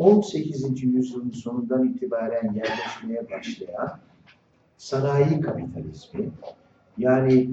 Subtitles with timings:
[0.00, 0.82] 18.
[0.82, 3.98] yüzyılın sonundan itibaren yerleşmeye başlayan
[4.76, 6.30] sanayi kapitalizmi,
[6.98, 7.50] yani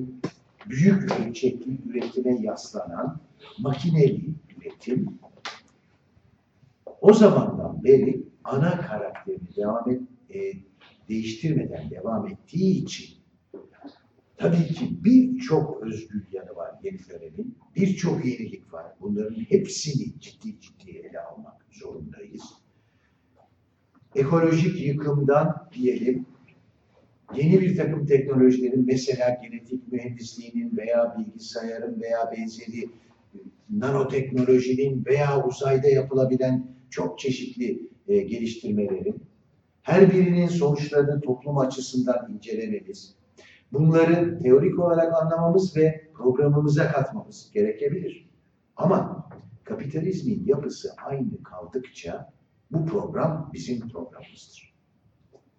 [0.69, 3.19] büyük ölçekli üretime yaslanan
[3.59, 4.25] makineli
[4.57, 5.19] üretim,
[7.01, 10.01] o zamandan beri ana karakterini devam et,
[10.35, 10.53] e,
[11.09, 13.16] değiştirmeden devam ettiği için
[14.37, 17.57] tabii ki birçok özgür yanı var yeni dönemin.
[17.75, 18.85] Birçok yenilik var.
[19.01, 22.43] Bunların hepsini ciddi ciddi ele almak zorundayız.
[24.15, 26.25] Ekolojik yıkımdan diyelim
[27.35, 32.89] yeni bir takım teknolojilerin mesela genetik mühendisliğinin veya bilgisayarın veya benzeri
[33.69, 39.21] nanoteknolojinin veya uzayda yapılabilen çok çeşitli e, geliştirmelerin
[39.81, 43.15] her birinin sonuçlarını toplum açısından incelememiz,
[43.73, 48.29] bunları teorik olarak anlamamız ve programımıza katmamız gerekebilir.
[48.75, 49.29] Ama
[49.63, 52.33] kapitalizmin yapısı aynı kaldıkça
[52.71, 54.73] bu program bizim programımızdır.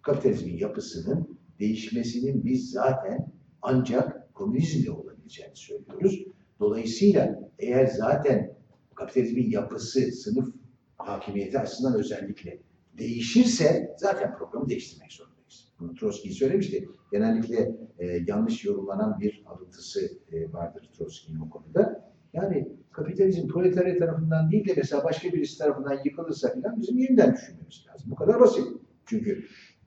[0.01, 6.23] Kapitalizmin yapısının değişmesinin biz zaten ancak komünizmle olabileceğini söylüyoruz.
[6.59, 8.53] Dolayısıyla eğer zaten
[8.95, 10.55] kapitalizmin yapısı, sınıf
[10.97, 12.59] hakimiyeti açısından özellikle
[12.97, 15.73] değişirse zaten programı değiştirmek zorundayız.
[15.79, 16.89] Bunu Trotsky söylemişti.
[17.11, 19.99] Genellikle e, yanlış yorumlanan bir alıntısı
[20.31, 22.11] e, vardır Trotsky'nin o konuda.
[22.33, 27.85] Yani kapitalizm proletarya tarafından değil de mesela başka birisi tarafından yıkılırsa falan bizim yeniden düşünmemiz
[27.89, 28.11] lazım.
[28.11, 28.67] Bu kadar basit.
[29.05, 29.45] Çünkü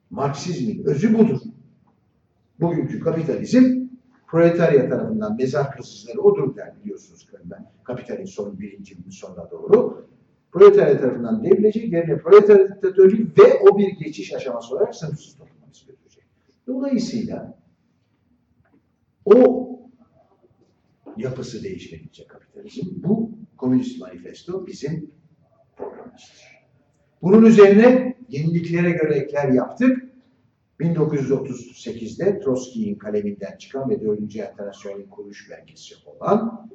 [0.09, 1.39] Marksizmin özü budur.
[2.59, 3.83] Bugünkü kapitalizm
[4.27, 7.29] proletarya tarafından mezar kazıcıları odur der biliyorsunuz.
[7.43, 10.07] Ben kapitalin son birinci sonuna doğru
[10.51, 15.52] proletarya tarafından devrilecek, yerine proletarya diktatörlüğü ve o bir geçiş aşaması olarak sınıfsız götürecek.
[16.67, 17.57] Dolayısıyla
[19.25, 19.69] o
[21.17, 25.11] yapısı değişmedikçe kapitalizm, bu Komünist Manifesto bizim
[25.77, 26.53] programımızdır.
[27.21, 30.03] Bunun üzerine yeniliklere göre ekler yaptık.
[30.79, 34.35] 1938'de Trotsky'in kaleminden çıkan ve 4.
[34.35, 36.69] Enternasyonel'in kuruluş belgesi olan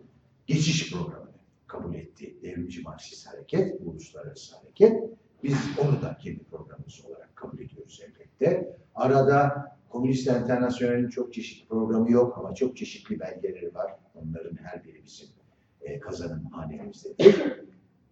[0.46, 1.32] geçiş programını
[1.66, 2.36] kabul etti.
[2.42, 5.02] Devrimci Marksist hareket, uluslararası hareket.
[5.42, 8.76] Biz onu da kendi programımız olarak kabul ediyoruz elbette.
[8.94, 13.92] Arada Komünist Enternasyonel'in çok çeşitli programı yok ama çok çeşitli belgeleri var.
[14.14, 15.28] Onların her biri bizim
[15.80, 17.36] e, kazanım hanemizdedir.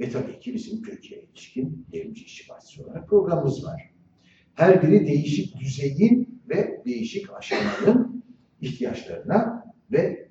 [0.00, 3.90] Ve tabii ki bizim Türkiye'ye ilişkin Devrimci İşçi Partisi olarak programımız var.
[4.54, 8.24] Her biri değişik düzeyin ve değişik aşamanın
[8.60, 10.28] ihtiyaçlarına ve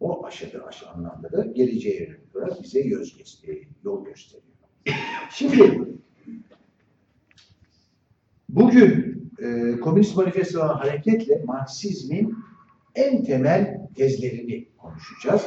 [0.00, 4.50] o aşadığı aşı anlamda da geleceğe yönelik olarak bize göz gösteriyor, yol gösteriyor.
[5.30, 5.88] Şimdi
[8.48, 12.34] bugün e, Komünist Manifesto'dan hareketle Marksizmin
[12.94, 15.46] en temel tezlerini konuşacağız.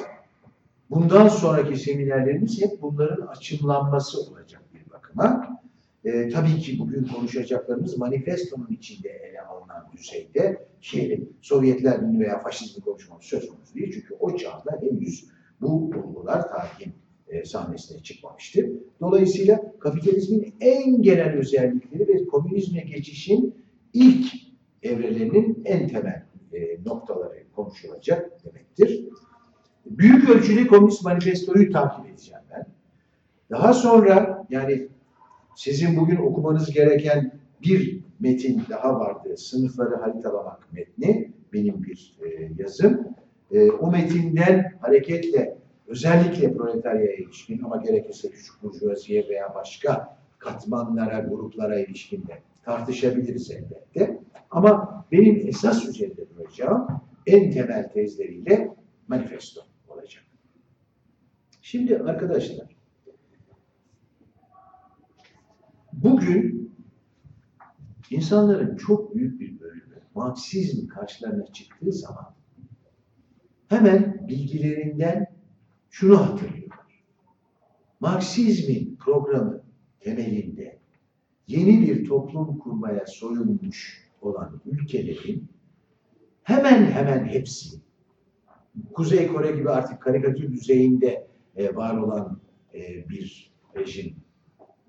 [0.90, 5.60] Bundan sonraki seminerlerimiz hep bunların açımlanması olacak bir bakıma.
[6.06, 12.84] E, tabii ki bugün konuşacaklarımız manifestonun içinde ele alınan düzeyde şeyin Sovyetler Birliği veya faşizmi
[12.84, 13.92] konuşmamız söz konusu değil.
[13.94, 15.26] Çünkü o çağda henüz
[15.62, 16.94] bu olgular tarihin
[17.28, 18.72] e, sahnesine çıkmamıştı.
[19.02, 23.63] Dolayısıyla kapitalizmin en genel özellikleri ve komünizme geçişin
[23.94, 24.34] ilk
[24.84, 29.06] evrelerinin en temel e, noktaları konuşulacak demektir.
[29.86, 32.66] Büyük ölçüde Komünist Manifesto'yu takip edeceğim ben.
[33.52, 34.88] Daha sonra yani
[35.56, 37.32] sizin bugün okumanız gereken
[37.64, 39.38] bir metin daha vardı.
[39.38, 41.34] Sınıfları haritalamak metni.
[41.54, 43.08] Benim bir e, yazım.
[43.52, 51.80] E, o metinden hareketle özellikle proletaryaya ilişkin ama gerekirse küçük burjuvaziye veya başka katmanlara, gruplara
[51.80, 54.24] ilişkin de tartışabiliriz elbette.
[54.52, 56.88] Ama benim esas üzerinde duracağım
[57.28, 58.76] en temel tezleriyle
[59.08, 60.24] manifesto olacak.
[61.62, 62.76] Şimdi arkadaşlar
[65.94, 66.74] bugün
[68.10, 69.84] insanların çok büyük bir bölümü
[70.16, 72.36] Marksizm karşılarına çıktığı zaman
[73.68, 75.36] hemen bilgilerinden
[75.90, 77.04] şunu hatırlıyorlar.
[78.00, 79.64] Marksizmin programı
[80.00, 80.83] temelinde
[81.48, 85.50] yeni bir toplum kurmaya soyulmuş olan ülkelerin
[86.44, 87.80] hemen hemen hepsi
[88.94, 92.40] Kuzey Kore gibi artık karikatür düzeyinde e, var olan
[92.74, 94.16] e, bir rejim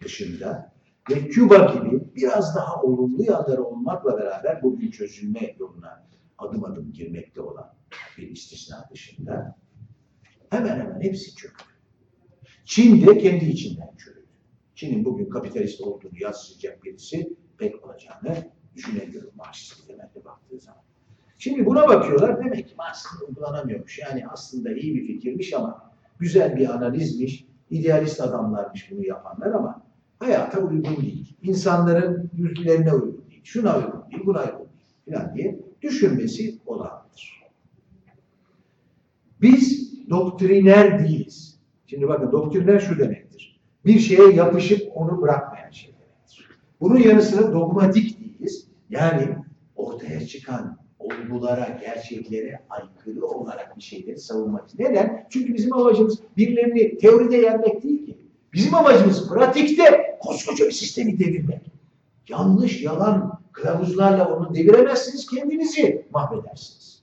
[0.01, 0.75] dışında
[1.11, 6.07] ve Küba gibi biraz daha olumlu yanları olmakla beraber bugün çözülme yoluna
[6.39, 7.75] adım adım girmekte olan
[8.19, 9.57] bir istisna dışında
[10.51, 11.65] hemen hemen hepsi çöktü.
[12.65, 14.24] Çin de kendi içinden çürüdü.
[14.75, 20.83] Çin'in bugün kapitalist olduğunu yansıtacak birisi pek olacağını düşünemiyorum Marksist temelde baktığı zaman.
[21.39, 23.99] Şimdi buna bakıyorlar demek ki Marksist uygulanamıyormuş.
[23.99, 29.83] Yani aslında iyi bir fikirmiş ama güzel bir analizmiş, idealist adamlarmış bunu yapanlar ama
[30.19, 31.37] hayata uygun değil.
[31.43, 33.41] İnsanların ülkelerine uygun değil.
[33.45, 37.45] Şuna uygun değil, buna uygun değil falan diye düşünmesi olağandır.
[39.41, 41.61] Biz doktriner değiliz.
[41.87, 43.24] Şimdi bakın doktriner şu demektir.
[43.87, 46.49] Bir şeye yapışıp onu bırakmayan şey demektir.
[46.81, 48.67] Bunun yanı sıra dogmatik değiliz.
[48.91, 49.37] Yani
[49.77, 54.79] ortaya çıkan olgulara, gerçeklere aykırı olarak bir şeyleri savunmak.
[54.79, 55.27] Neden?
[55.31, 58.19] Çünkü bizim amacımız birilerini teoride yenmek değil ki.
[58.53, 61.61] Bizim amacımız pratikte koskoca bir sistemi devirmek.
[62.29, 67.03] Yanlış, yalan kılavuzlarla onu deviremezsiniz, kendinizi mahvedersiniz.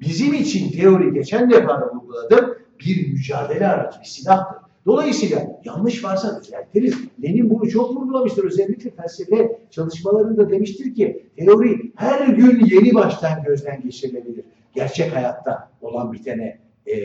[0.00, 4.65] Bizim için teori geçen defa da vurguladım, bir mücadele aracı, bir silahtır.
[4.86, 6.94] Dolayısıyla yanlış varsa düzeltiriz.
[7.22, 8.44] Lenin bunu çok vurgulamıştır.
[8.44, 14.44] Özellikle felsefe çalışmalarında demiştir ki teori her gün yeni baştan gözden geçirilebilir.
[14.74, 16.96] Gerçek hayatta olan bitene e,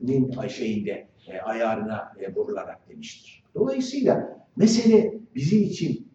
[0.00, 3.44] nin şeyinde e, ayarına e, vurularak demiştir.
[3.54, 6.08] Dolayısıyla mesele bizim için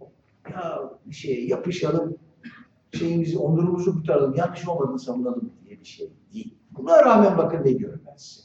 [0.52, 2.18] ya bir şeye yapışalım,
[2.92, 6.54] şeyimizi, onurumuzu kurtaralım, yanlış olmadığını savunalım diye bir şey değil.
[6.72, 8.43] Buna rağmen bakın ne diyorum ben size.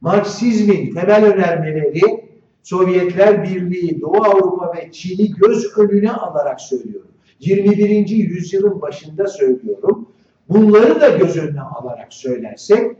[0.00, 2.30] Marksizmin temel önermeleri
[2.62, 7.10] Sovyetler Birliği, Doğu Avrupa ve Çin'i göz önüne alarak söylüyorum.
[7.40, 8.08] 21.
[8.08, 10.08] yüzyılın başında söylüyorum.
[10.48, 12.96] Bunları da göz önüne alarak söylersek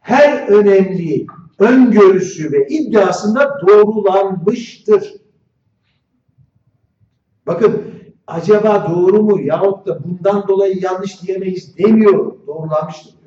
[0.00, 1.26] her önemli
[1.58, 5.14] öngörüsü ve iddiasında doğrulanmıştır.
[7.46, 7.82] Bakın
[8.26, 12.42] acaba doğru mu yahut da bundan dolayı yanlış diyemeyiz demiyorum.
[12.46, 13.21] Doğrulanmıştır.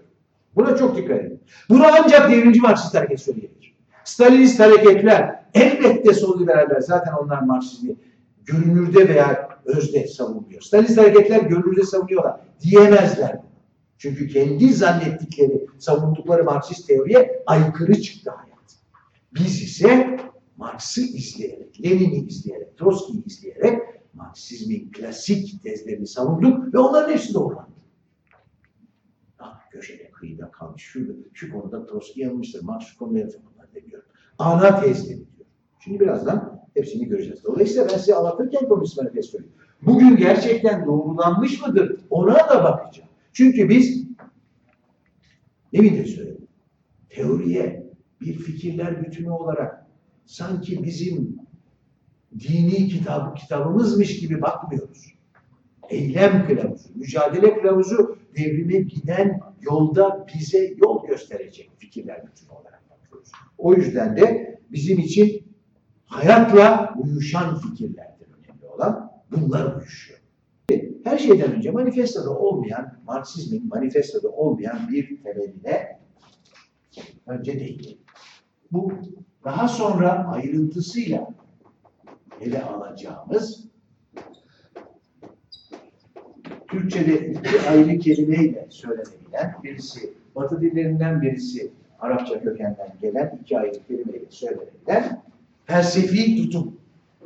[0.56, 1.40] Buna çok dikkat edin.
[1.70, 3.76] Bunu ancak devrimci Marksist hareket söyleyebilir.
[4.04, 7.96] Stalinist hareketler elbette sol liberaller zaten onlar Marksizmi
[8.46, 10.62] görünürde veya özde savunuyor.
[10.62, 12.40] Stalinist hareketler görünürde savunuyorlar.
[12.62, 13.40] Diyemezler.
[13.98, 18.76] Çünkü kendi zannettikleri, savundukları Marksist teoriye aykırı çıktı hayat.
[19.34, 20.20] Biz ise
[20.58, 23.82] Marx'ı izleyerek, Lenin'i izleyerek, Trotsky'yi izleyerek
[24.14, 27.70] Marksizmin klasik tezlerini savunduk ve onların hepsi doğrulandı.
[29.40, 34.06] Ah, köşede, kıyıda kalmış, şu, şu konuda Trotsky yanılmıştır, Marx şu konuda yanılmıştır, demiyorum.
[34.40, 35.48] Ana tezleri diyor.
[35.80, 37.44] Şimdi birazdan hepsini göreceğiz.
[37.44, 39.46] Dolayısıyla ben size anlatırken Komünist Manifesto'yu,
[39.82, 43.10] bugün gerçekten doğrulanmış mıdır ona da bakacağım.
[43.34, 44.08] Çünkü biz
[45.74, 46.48] demin de söyledim.
[47.10, 49.86] Teoriye bir fikirler bütünü olarak
[50.26, 51.40] sanki bizim
[52.40, 55.16] dini kitab, kitabımızmış gibi bakmıyoruz.
[55.90, 63.32] Eylem kılavuzu, mücadele kılavuzu devrime giden yolda bize yol gösterecek fikirler bütünü olarak bakıyoruz.
[63.58, 65.56] O yüzden de bizim için
[66.06, 69.12] hayatla uyuşan fikirlerdir önemli olan.
[69.32, 70.20] Bunlar uyuşuyor.
[71.04, 76.00] Her şeyden önce manifestoda olmayan, Marksizmin manifestoda olmayan bir temeline
[77.28, 77.98] önce değil.
[78.72, 78.92] Bu
[79.44, 81.34] daha sonra ayrıntısıyla
[82.42, 83.66] ele alacağımız
[86.76, 94.26] Türkçe'de iki ayrı kelimeyle söylenebilen birisi Batı dillerinden birisi Arapça kökenden gelen iki ayrı kelimeyle
[94.30, 95.22] söylenebilen
[95.66, 96.78] felsefi tutum.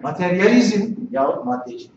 [0.04, 1.92] Materyalizm yahut maddecilik.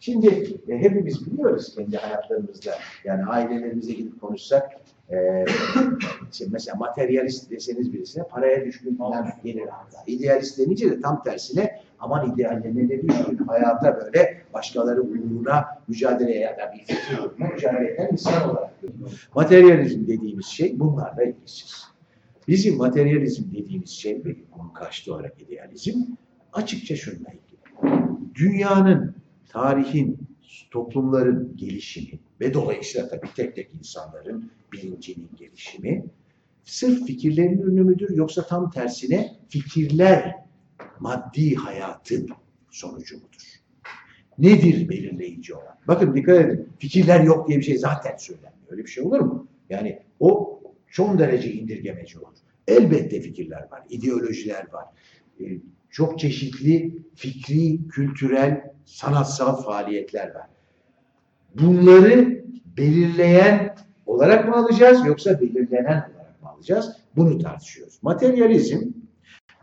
[0.00, 2.70] Şimdi e, hepimiz biliyoruz kendi hayatlarımızda
[3.04, 4.72] yani ailelerimize gidip konuşsak
[5.10, 5.44] e,
[6.50, 9.98] mesela materyalist deseniz birisine paraya düşkün falan gelir akla.
[10.06, 16.56] İdealist denince de tam tersine aman ideallerine ne düşkün hayata böyle başkaları uğruna mücadeleye ya
[16.56, 19.28] da bir fikir uğruna mücadele eden insan olarak görüyoruz.
[19.34, 21.84] Materyalizm dediğimiz şey bunlarla ilgisiz.
[22.48, 25.98] Bizim materyalizm dediğimiz şey ve bunun karşıtı olarak idealizm
[26.52, 27.94] açıkça şununla ilgili.
[28.34, 29.14] Dünyanın
[29.48, 30.18] tarihin,
[30.70, 36.04] toplumların gelişimi ve dolayısıyla tabii tek tek insanların bilincinin gelişimi
[36.64, 40.43] sırf fikirlerin ürünü müdür yoksa tam tersine fikirler
[41.00, 42.28] maddi hayatın
[42.70, 43.60] sonucu mudur?
[44.38, 45.78] Nedir belirleyici olan?
[45.88, 46.68] Bakın dikkat edin.
[46.78, 48.54] Fikirler yok diye bir şey zaten söylenmiyor.
[48.70, 49.46] Öyle bir şey olur mu?
[49.70, 52.38] Yani o çok derece indirgemeci olur.
[52.68, 54.84] Elbette fikirler var, ideolojiler var.
[55.40, 55.44] Ee,
[55.90, 60.46] çok çeşitli fikri, kültürel, sanatsal faaliyetler var.
[61.54, 62.44] Bunları
[62.76, 66.96] belirleyen olarak mı alacağız yoksa belirlenen olarak mı alacağız?
[67.16, 67.98] Bunu tartışıyoruz.
[68.02, 68.80] Materyalizm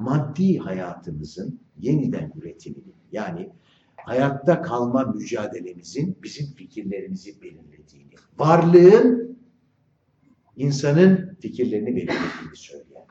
[0.02, 3.50] maddi hayatımızın yeniden üretimini yani
[3.98, 9.38] hayatta kalma mücadelemizin bizim fikirlerimizi belirlediğini, varlığın
[10.58, 13.06] insanın fikirlerini belirlediğini söyleyen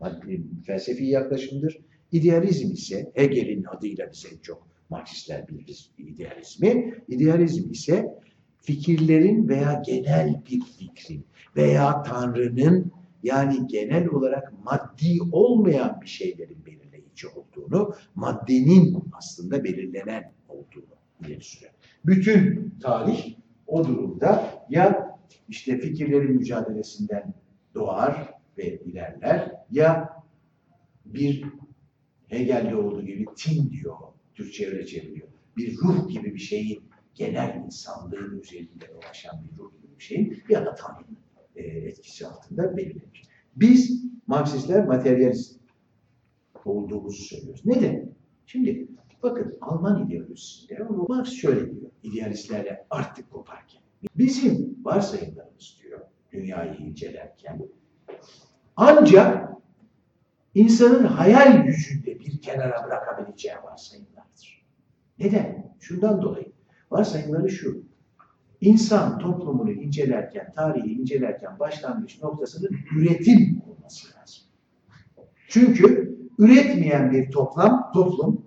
[0.00, 1.78] maddi, felsefi yaklaşımdır.
[2.12, 6.94] İdealizm ise Hegel'in adıyla bize çok Marksistler bilir idealizmi.
[7.08, 8.18] İdealizm ise
[8.60, 11.24] fikirlerin veya genel bir fikrin
[11.56, 12.92] veya Tanrı'nın
[13.28, 21.72] yani genel olarak maddi olmayan bir şeylerin belirleyici olduğunu, maddenin aslında belirlenen olduğunu ileri sürüyor.
[22.06, 23.34] Bütün tarih
[23.66, 25.18] o durumda ya
[25.48, 27.34] işte fikirlerin mücadelesinden
[27.74, 30.22] doğar ve ilerler ya
[31.04, 31.44] bir
[32.26, 33.96] Hegel'de olduğu gibi tin diyor,
[34.34, 35.28] Türkçe öyle çeviriyor.
[35.56, 36.82] Bir ruh gibi bir şeyin,
[37.14, 41.17] genel insanlığın üzerinde dolaşan bir ruh gibi bir şeyin ya da Tanrı'nın
[41.62, 43.28] etkisi altında belirlenir.
[43.56, 45.60] Biz Marksistler materyalist
[46.64, 47.66] olduğumuzu söylüyoruz.
[47.66, 48.12] Neden?
[48.46, 48.88] Şimdi
[49.22, 53.82] bakın Alman ideolojisinde Marx şöyle diyor, idealistlerle artık koparken.
[54.16, 56.00] Bizim varsayımlarımız diyor,
[56.32, 57.68] dünyayı incelerken
[58.76, 59.52] ancak
[60.54, 64.66] insanın hayal gücünde bir kenara bırakabileceği varsayımlardır.
[65.18, 65.74] Neden?
[65.80, 66.52] Şundan dolayı.
[66.90, 67.87] Varsayımları şu.
[68.60, 74.44] İnsan toplumunu incelerken, tarihi incelerken başlangıç noktasının üretim olması lazım.
[75.48, 78.42] Çünkü üretmeyen bir toplam, toplum,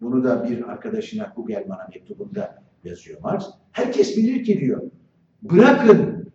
[0.00, 4.82] bunu da bir arkadaşına Kugelman'a mektubunda yazıyor Marx, herkes bilir ki diyor,
[5.42, 6.32] bırakın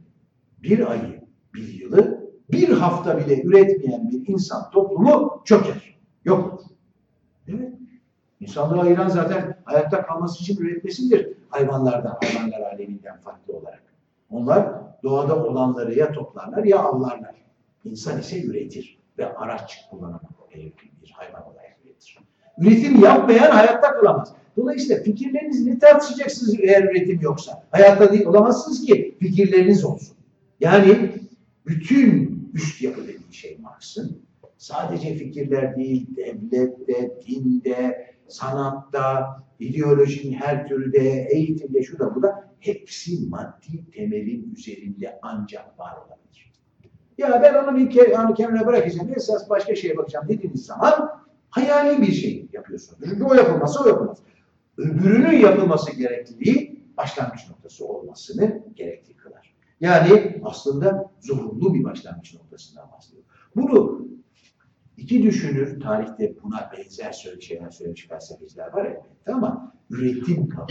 [0.63, 1.21] bir ayı,
[1.53, 5.99] bir yılı, bir hafta bile üretmeyen bir insan toplumu çöker.
[6.25, 6.63] Yok.
[7.47, 7.73] Evet.
[8.39, 13.83] İnsanlığı ayıran zaten hayatta kalması için üretmesidir hayvanlardan, hayvanlar aleminden farklı olarak.
[14.31, 17.35] Onlar doğada olanları ya toplarlar ya avlarlar.
[17.85, 20.21] İnsan ise üretir ve araç kullanan
[20.55, 22.17] bir hayvan olarak üretir.
[22.57, 24.33] Üretim yapmayan hayatta kalamaz.
[24.57, 27.63] Dolayısıyla fikirlerinizi ne tartışacaksınız eğer üretim yoksa?
[27.71, 30.17] Hayatta değil olamazsınız ki fikirleriniz olsun.
[30.59, 31.11] Yani
[31.65, 34.21] bütün üst yapı dediği şey Marx'ın
[34.57, 42.49] sadece fikirler değil, devlette, dinde, sanatta, ideolojinin her türü de, eğitimde, şu da bu da
[42.59, 46.53] hepsi maddi temelin üzerinde ancak var olabilir.
[47.17, 51.09] Ya ben onu bir kere onu kenara bırakacağım, esas başka şeye bakacağım dediğiniz zaman
[51.49, 52.99] hayali bir şey yapıyorsunuz.
[53.09, 54.17] Çünkü o yapılması o yapılmaz.
[54.77, 59.55] Öbürünün yapılması gerekliliği başlangıç noktası olmasını gerekli kılar.
[59.81, 63.23] Yani aslında zorunlu bir başlangıç noktasından bahsediyor.
[63.55, 64.05] Bunu
[64.99, 70.69] iki düşünür, tarihte buna benzer şeyler söylemiş felsefeciler var elbette ama üretim kavramı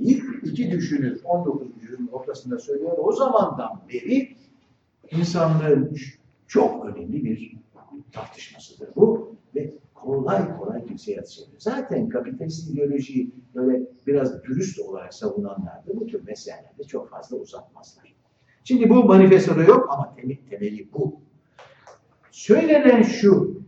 [0.00, 0.24] değil.
[0.44, 1.66] İki düşünür 19.
[1.82, 2.98] yüzyılın ortasında söylüyor.
[2.98, 4.36] O zamandan beri
[5.10, 5.96] insanlığın
[6.46, 7.56] çok önemli bir
[8.12, 11.60] tartışmasıdır bu ve kolay kolay kimseye yatışamıyor.
[11.60, 18.14] Zaten kapitalist ideolojiyi böyle biraz dürüst olarak savunanlar da bu tür meselelerde çok fazla uzatmazlar.
[18.64, 20.14] Şimdi bu manifestoda yok ama
[20.50, 21.20] temeli bu.
[22.42, 23.62] Söylenen şu,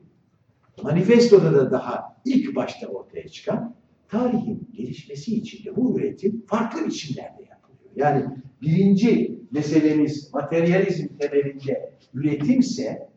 [0.82, 3.74] manifestoda da daha ilk başta ortaya çıkan
[4.08, 7.90] tarihin gelişmesi için de bu üretim farklı biçimlerde yapılıyor.
[7.96, 8.24] Yani
[8.62, 13.08] birinci meselemiz materyalizm temelinde üretimse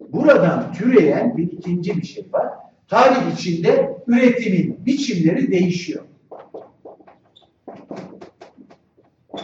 [0.00, 2.48] buradan türeyen bir ikinci bir şey var.
[2.88, 6.04] Tarih içinde üretimin biçimleri değişiyor.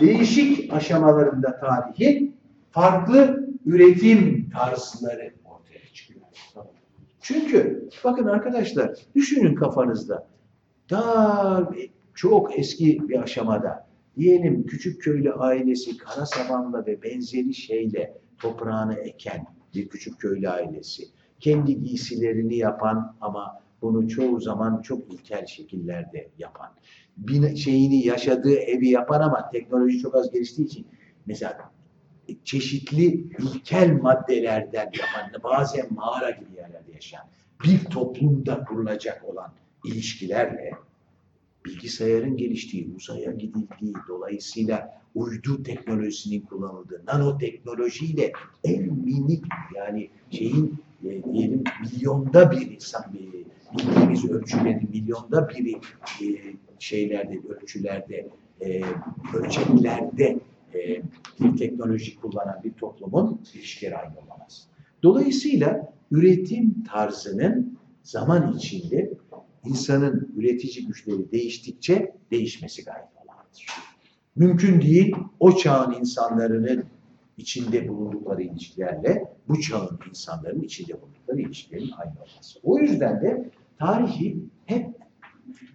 [0.00, 2.36] Değişik aşamalarında tarihin
[2.70, 6.26] farklı üretim tarzları ortaya çıkıyor.
[7.20, 10.28] Çünkü bakın arkadaşlar düşünün kafanızda
[10.90, 11.70] daha
[12.14, 19.46] çok eski bir aşamada diyelim küçük köylü ailesi kara samanla ve benzeri şeyle toprağını eken
[19.74, 21.02] bir küçük köylü ailesi
[21.40, 26.70] kendi giysilerini yapan ama bunu çoğu zaman çok ilkel şekillerde yapan
[27.16, 30.86] bir şeyini yaşadığı evi yapan ama teknoloji çok az geliştiği için
[31.26, 31.70] mesela
[32.44, 33.04] çeşitli
[33.38, 37.24] ilkel maddelerden yapan, bazen mağara gibi yerlerde yaşayan
[37.64, 39.52] bir toplumda kurulacak olan
[39.84, 40.72] ilişkilerle
[41.64, 48.32] bilgisayarın geliştiği, uzaya gidildiği, dolayısıyla uydu teknolojisinin kullanıldığı, nanoteknolojiyle
[48.64, 49.44] en minik
[49.76, 53.28] yani şeyin e, diyelim milyonda bir insan bir
[53.78, 55.72] bildiğimiz ölçülerin milyonda biri
[56.22, 56.26] e,
[56.78, 58.28] şeylerde, ölçülerde,
[58.60, 58.82] e,
[59.34, 60.38] ölçeklerde
[60.74, 61.02] e,
[61.40, 64.68] bir teknoloji kullanan bir toplumun ilişkileri aynı olamaz.
[65.02, 69.12] Dolayısıyla üretim tarzının zaman içinde
[69.64, 73.66] insanın üretici güçleri değiştikçe değişmesi gayet olağandır.
[74.36, 76.84] Mümkün değil o çağın insanların
[77.36, 82.58] içinde bulundukları ilişkilerle bu çağın insanların içinde bulundukları ilişkilerin aynı olması.
[82.62, 84.86] O yüzden de tarihi hep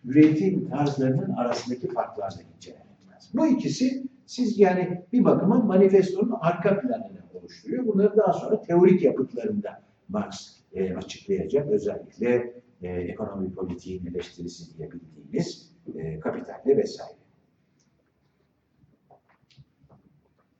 [0.05, 3.31] üretim tarzlarının arasındaki farklarla incelemek lazım.
[3.33, 7.87] Bu ikisi siz yani bir bakıma manifestonun arka planını oluşturuyor.
[7.87, 11.69] Bunları daha sonra teorik yapıtlarında Marx e, açıklayacak.
[11.69, 17.17] Özellikle e, ekonomi politiğin eleştirisi diye bildiğimiz e, kapitalle vesaire.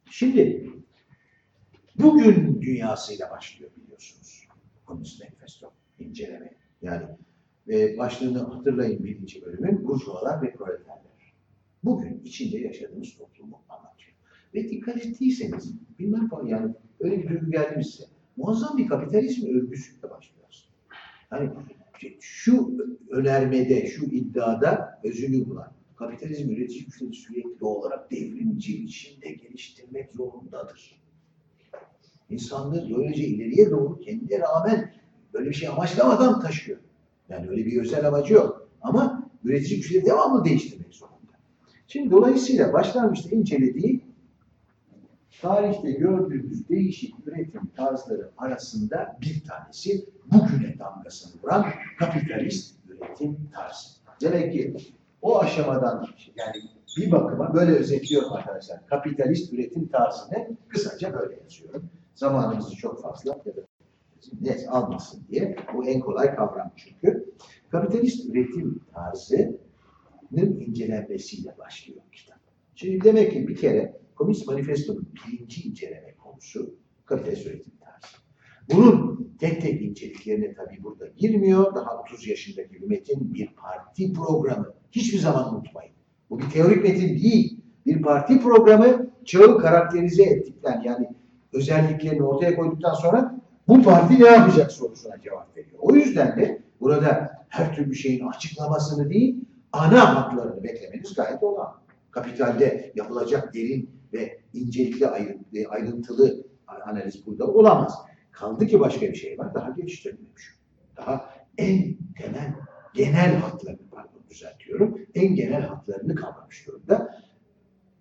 [0.09, 0.69] Şimdi
[1.99, 4.47] bugün dünyasıyla başlıyor biliyorsunuz
[4.85, 6.53] Komünist Manifesto inceleme.
[6.81, 7.05] Yani
[7.69, 11.12] e, başlığını hatırlayın birinci bölümün burjuvalar ve proleterler.
[11.83, 14.13] Bugün içinde yaşadığımız toplumu anlatıyor.
[14.53, 17.81] Ve dikkat ettiyseniz, bilmem falan yani öyle bir duygu geldi?
[18.37, 20.69] Muazzam bir kapitalizm övgüsüyle başlıyoruz.
[21.29, 21.49] Hani
[22.19, 22.77] şu
[23.09, 31.03] önermede, şu iddiada özünü bulan kapitalizm üretici güçleri sürekli olarak devrimci içinde geliştirmek zorundadır.
[32.29, 34.93] İnsanlığı böylece ileriye doğru kendine rağmen
[35.33, 36.79] böyle bir şey amaçlamadan taşıyor.
[37.29, 38.69] Yani öyle bir özel amacı yok.
[38.81, 41.12] Ama üretici güçleri devamlı değiştirmek zorunda.
[41.87, 44.03] Şimdi dolayısıyla başlangıçta incelediği
[45.41, 51.65] tarihte gördüğümüz değişik üretim tarzları arasında bir tanesi bugüne damgasını vuran
[51.99, 53.89] kapitalist üretim tarzı.
[54.21, 54.75] Demek ki
[55.21, 56.55] o aşamadan yani
[56.97, 58.87] bir bakıma böyle özetliyorum arkadaşlar.
[58.87, 61.89] Kapitalist üretim tarzını kısaca böyle yazıyorum.
[62.15, 63.61] Zamanımızı çok fazla ya da
[64.41, 65.55] net almasın diye.
[65.73, 67.33] Bu en kolay kavram çünkü.
[67.71, 68.81] Kapitalist üretim
[70.33, 72.37] tarzının incelenmesiyle başlıyor kitap.
[72.75, 76.75] Şimdi demek ki bir kere Komünist Manifesto'nun birinci inceleme konusu
[77.05, 78.17] kapitalist üretim tarzı.
[78.73, 81.75] Bunun tek tek inceliklerine tabii burada girmiyor.
[81.75, 84.73] Daha 30 yaşındaki bir metin bir parti programı.
[84.91, 85.93] Hiçbir zaman unutmayın.
[86.29, 87.59] Bu bir teorik metin değil.
[87.85, 91.09] Bir parti programı çağı karakterize ettikten yani
[91.53, 95.79] özelliklerini ortaya koyduktan sonra bu parti ne yapacak sorusuna cevap veriyor.
[95.79, 101.83] O yüzden de burada her türlü şeyin açıklamasını değil, ana haklarını beklemeniz gayet olan.
[102.11, 105.07] Kapitalde yapılacak derin ve incelikli
[105.69, 106.47] ayrıntılı
[106.85, 107.95] analiz burada olamaz.
[108.31, 109.53] Kaldı ki başka bir şey var.
[109.53, 110.43] Daha geliştirilmemiş.
[110.97, 112.53] Daha en temel,
[112.93, 114.97] genel hatlarını pardon düzeltiyorum.
[115.15, 117.23] En genel hatlarını kavramış durumda.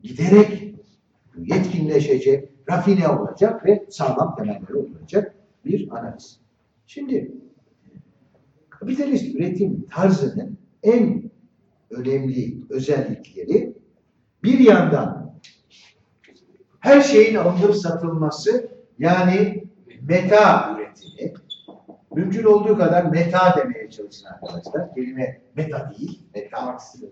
[0.03, 0.75] Giderek
[1.37, 6.41] yetkinleşecek, rafine olacak ve sağlam temelleri olacak bir analiz.
[6.87, 7.33] Şimdi
[8.71, 11.32] kapitalist üretim tarzının en
[11.93, 13.75] önemli özellikleri
[14.43, 15.41] bir yandan
[16.81, 19.65] her şeyin alınıp satılması yani
[20.01, 21.33] meta üretimi
[22.15, 24.95] mümkün olduğu kadar meta demeye çalışın arkadaşlar.
[24.95, 26.65] Kelime meta değil, meta.
[26.67, 27.07] Marksizm.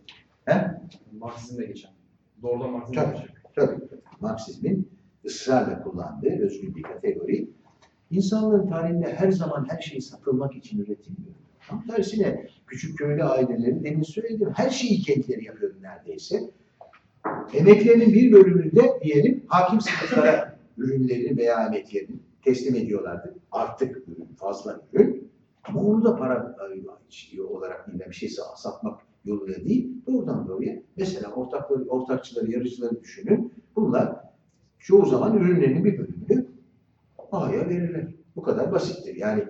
[0.44, 0.70] He?
[1.12, 1.90] Marksizm'de geçen.
[2.42, 3.34] Doğrudan Marksizm'de Tabii, geçen.
[3.54, 3.80] tabii.
[4.20, 4.88] Marksizmin
[5.24, 7.50] ısrarla kullandığı özgün bir kategori.
[8.10, 11.34] İnsanlığın tarihinde her zaman her şey satılmak için üretilmiyor.
[11.68, 16.50] Tam tersine küçük köylü aileleri demin söyledim her şeyi kendileri yapıyordu neredeyse.
[17.54, 23.34] Emeklerinin bir bölümünü de diyelim hakim sınıflara ürünlerini veya emeklerini teslim ediyorlardı.
[23.52, 24.02] Artık
[24.36, 25.30] fazla ürün.
[25.64, 26.56] Ama onu da para
[27.50, 30.76] olarak değil, bir şey satmak yoluyla değil, doğrudan doğruya.
[30.96, 33.52] Mesela ortakları, ortakçıları, yarıcıları düşünün.
[33.76, 34.16] Bunlar
[34.78, 36.46] çoğu zaman ürünlerinin bir bölümünü
[37.32, 38.06] A'ya verirler.
[38.36, 39.16] Bu kadar basittir.
[39.16, 39.44] Yani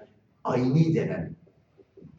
[0.44, 1.29] aynı denen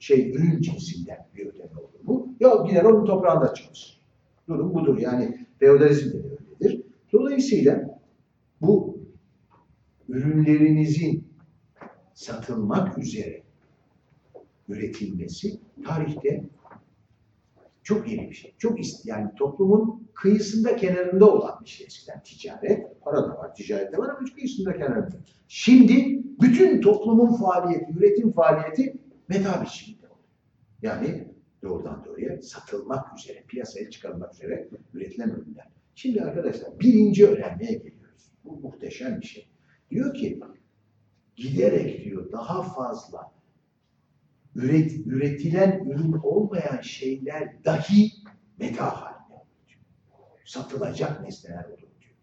[0.02, 2.36] şey ürün cinsinden bir ödeme olur bu.
[2.40, 4.02] Ya gider onun toprağında çalışır.
[4.48, 4.98] Durum budur.
[4.98, 6.82] Yani feodalizm de öyledir.
[7.14, 8.00] Dolayısıyla
[8.62, 8.98] bu
[10.10, 11.28] ürünlerinizin
[12.14, 13.44] satılmak üzere
[14.70, 16.44] üretilmesi tarihte
[17.84, 18.54] çok yeni bir şey.
[18.58, 23.02] Çok yani toplumun kıyısında kenarında olan bir şey eskiden ticaret.
[23.02, 25.16] Para da var, ticaret de var ama kıyısında kenarında.
[25.48, 29.01] Şimdi bütün toplumun faaliyeti, üretim faaliyeti
[29.32, 30.26] meta biçiminde oluyor.
[30.82, 31.28] Yani
[31.64, 35.68] doğrudan doğruya satılmak üzere, piyasaya çıkarılmak üzere üretilen ürünler.
[35.96, 38.32] Şimdi arkadaşlar birinci öğrenmeye geliyoruz.
[38.44, 39.48] Bu muhteşem bir şey.
[39.90, 40.40] Diyor ki
[41.36, 43.32] giderek diyor daha fazla
[44.56, 48.12] üret, üretilen ürün olmayan şeyler dahi
[48.60, 50.42] meta haline oluyor.
[50.46, 52.16] Satılacak nesneler olur diyor.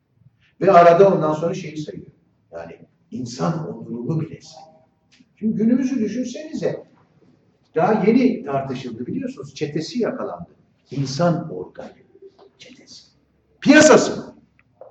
[0.61, 2.13] Ve arada ondan sonra şeyi sayıyor.
[2.53, 2.79] Yani
[3.11, 4.79] insan onurunu bile sayıyor.
[5.37, 6.88] Şimdi günümüzü düşünsenize.
[7.75, 9.55] Daha yeni tartışıldı biliyorsunuz.
[9.55, 10.51] Çetesi yakalandı.
[10.91, 11.91] İnsan organı
[12.59, 13.05] çetesi.
[13.61, 14.35] Piyasası?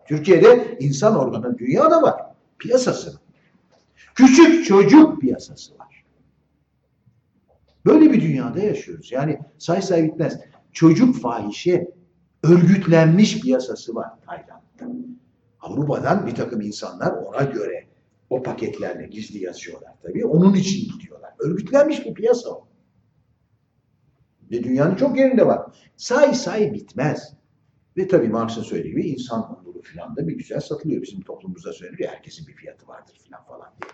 [0.07, 2.21] Türkiye'de insan organı dünyada var.
[2.59, 3.19] Piyasası?
[4.15, 6.03] Küçük çocuk piyasası var.
[7.85, 9.11] Böyle bir dünyada yaşıyoruz.
[9.11, 10.39] Yani say say bitmez.
[10.73, 11.87] Çocuk fahişe
[12.43, 15.07] örgütlenmiş piyasası var Tayland'da.
[15.61, 17.87] Avrupa'dan bir takım insanlar ona göre
[18.29, 20.25] o paketlerle gizli yazıyorlar tabii.
[20.25, 21.31] Onun için gidiyorlar.
[21.39, 22.66] Örgütlenmiş bir piyasa o.
[24.51, 25.61] Ve dünyanın çok yerinde var.
[25.95, 27.33] Say say bitmez.
[27.97, 31.01] Ve tabii Marx'ın söylediği gibi insan onuru falan da bir güzel satılıyor.
[31.01, 32.09] Bizim toplumumuzda söyleniyor.
[32.09, 33.91] Herkesin bir fiyatı vardır falan falan diye.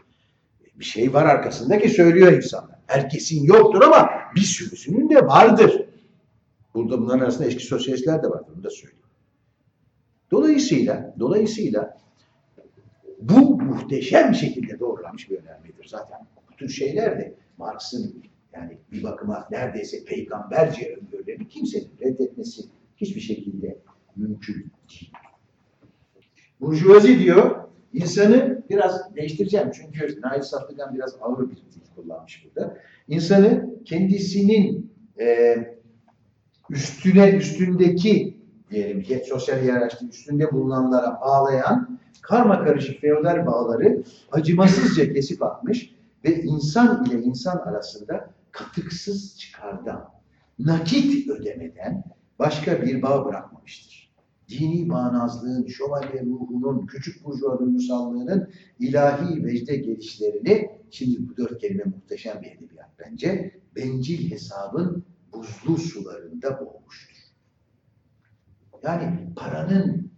[0.80, 2.80] Bir şey var arkasında ki söylüyor insanlar.
[2.88, 5.86] Herkesin yoktur ama bir sürüsünün de vardır.
[6.74, 8.42] Burada bunların arasında eski sosyalistler de var.
[8.48, 9.04] Bunu da söyleyeyim.
[10.32, 11.98] Dolayısıyla, dolayısıyla
[13.22, 16.20] bu muhteşem şekilde doğrulanmış bir önermedir zaten.
[16.52, 22.62] Bu tür şeyler de Marx'ın yani bir bakıma neredeyse peygamberce öngörülerini kimsenin reddetmesi
[22.98, 23.78] hiçbir şekilde
[24.16, 25.12] mümkün değil.
[26.62, 27.56] Burjuvazi diyor,
[27.94, 32.78] insanı biraz değiştireceğim çünkü Nail Saffe'den biraz ağır bir dil kullanmış burada.
[33.08, 35.58] İnsanı kendisinin e,
[36.70, 38.38] üstüne, üstündeki
[38.72, 46.42] diyelim ki sosyal hiyerarşinin üstünde bulunanlara bağlayan karma karışık feodal bağları acımasızca kesip atmış ve
[46.42, 50.10] insan ile insan arasında katıksız çıkardan,
[50.60, 52.04] nakit ödemeden
[52.40, 54.14] başka bir bağ bırakmamıştır.
[54.50, 62.42] Dini bağnazlığın, şövalye ruhunun, küçük burjuva duygusallığının ilahi vecde gelişlerini, şimdi bu dört kelime muhteşem
[62.42, 67.14] bir edebiyat bence, bencil hesabın buzlu sularında boğmuştur.
[68.84, 70.12] Yani paranın,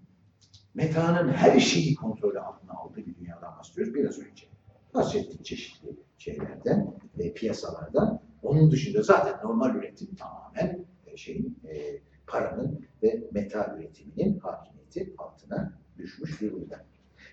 [0.73, 4.45] metanın her şeyi kontrolü altına aldığı bir dünyadan bahsediyoruz biraz önce.
[4.93, 8.24] Bahsettik çeşitli şeylerden, e, piyasalardan.
[8.45, 15.73] Onun dışında zaten normal üretim tamamen e, şeyin, e, paranın ve meta üretiminin hakimiyeti altına
[15.97, 16.85] düşmüş durumda.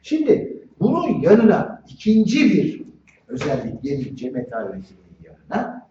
[0.03, 2.83] Şimdi bunun yanına ikinci bir
[3.29, 5.88] özellik gelince meta üretiminin yanına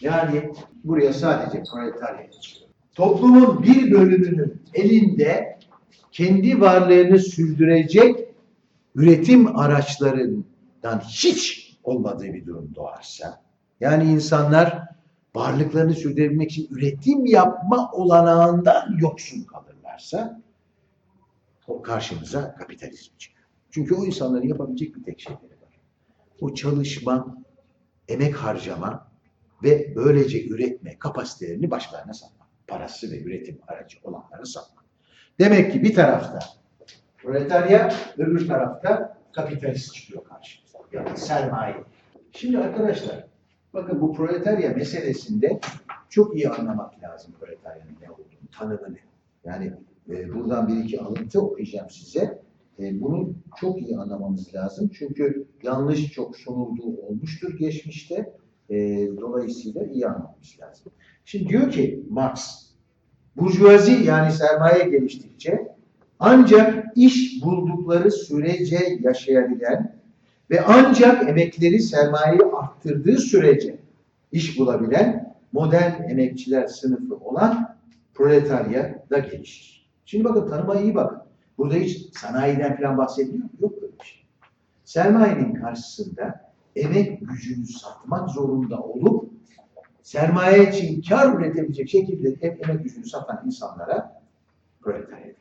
[0.00, 0.52] yani
[0.84, 2.70] buraya sadece proletarya çıkıyor.
[2.94, 5.58] Toplumun bir bölümünün elinde
[6.12, 8.28] kendi varlığını sürdürecek
[8.94, 13.42] üretim araçlarından hiç olmadığı bir durum doğarsa,
[13.80, 14.88] yani insanlar
[15.34, 20.40] varlıklarını sürdürebilmek için üretim yapma olanağından yoksun kalırlarsa,
[21.66, 23.46] o karşımıza kapitalizm çıkıyor.
[23.70, 25.80] Çünkü o insanların yapabilecek bir tek şeyleri var.
[26.40, 27.36] O çalışma,
[28.08, 29.08] emek harcama
[29.62, 32.48] ve böylece üretme kapasitelerini başkalarına satmak.
[32.66, 34.84] Parası ve üretim aracı olanlara satmak.
[35.38, 36.38] Demek ki bir tarafta
[37.18, 40.78] proletarya, öbür tarafta kapitalist çıkıyor karşımıza.
[40.92, 41.76] Yani sermaye.
[42.32, 43.27] Şimdi arkadaşlar,
[43.78, 45.60] bakın bu proletarya meselesinde
[46.08, 48.98] çok iyi anlamak lazım proletaryanın ne olduğunu, tanımını.
[49.44, 49.72] Yani
[50.10, 52.42] e, buradan bir iki alıntı okuyacağım size.
[52.78, 54.90] E, bunu çok iyi anlamamız lazım.
[54.94, 58.32] Çünkü yanlış çok sunulduğu olmuştur geçmişte.
[58.70, 58.76] E,
[59.20, 60.92] dolayısıyla iyi anlamamız lazım.
[61.24, 62.40] Şimdi diyor ki Marx,
[63.36, 65.68] burjuvazi yani sermaye geliştikçe
[66.18, 69.97] ancak iş buldukları sürece yaşayabilen
[70.50, 73.78] ve ancak emekleri sermayeyi arttırdığı sürece
[74.32, 77.76] iş bulabilen modern emekçiler sınıfı olan
[78.14, 79.90] proletarya da gelişir.
[80.04, 81.18] Şimdi bakın tanıma iyi bakın.
[81.58, 83.50] Burada hiç sanayiden falan bahsediyor mu?
[83.60, 84.24] Yok böyle bir şey.
[84.84, 89.30] Sermayenin karşısında emek gücünü satmak zorunda olup
[90.02, 94.22] sermaye için kar üretebilecek şekilde hep emek gücünü satan insanlara
[94.80, 95.38] proletarya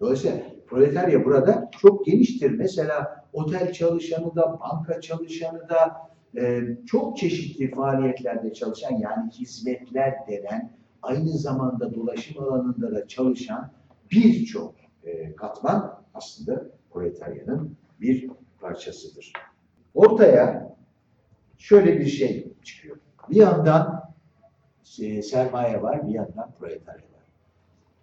[0.00, 2.50] Dolayısıyla proletarya burada çok geniştir.
[2.50, 10.72] Mesela otel çalışanı da, banka çalışanı da, e, çok çeşitli faaliyetlerde çalışan yani hizmetler denen
[11.02, 13.70] aynı zamanda dolaşım alanında da çalışan
[14.10, 19.32] birçok e, katman aslında proletaryanın bir parçasıdır.
[19.94, 20.76] Ortaya
[21.58, 22.96] şöyle bir şey çıkıyor.
[23.30, 24.12] Bir yandan
[25.00, 27.22] e, sermaye var, bir yandan proletarya var.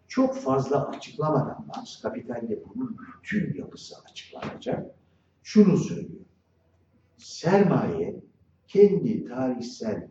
[0.07, 4.94] Çok fazla açıklamadan Marx, kapitalde bunun bütün yapısı açıklanacak.
[5.45, 6.25] Şunu söylüyor.
[7.17, 8.23] Sermaye
[8.67, 10.09] kendi tarihsel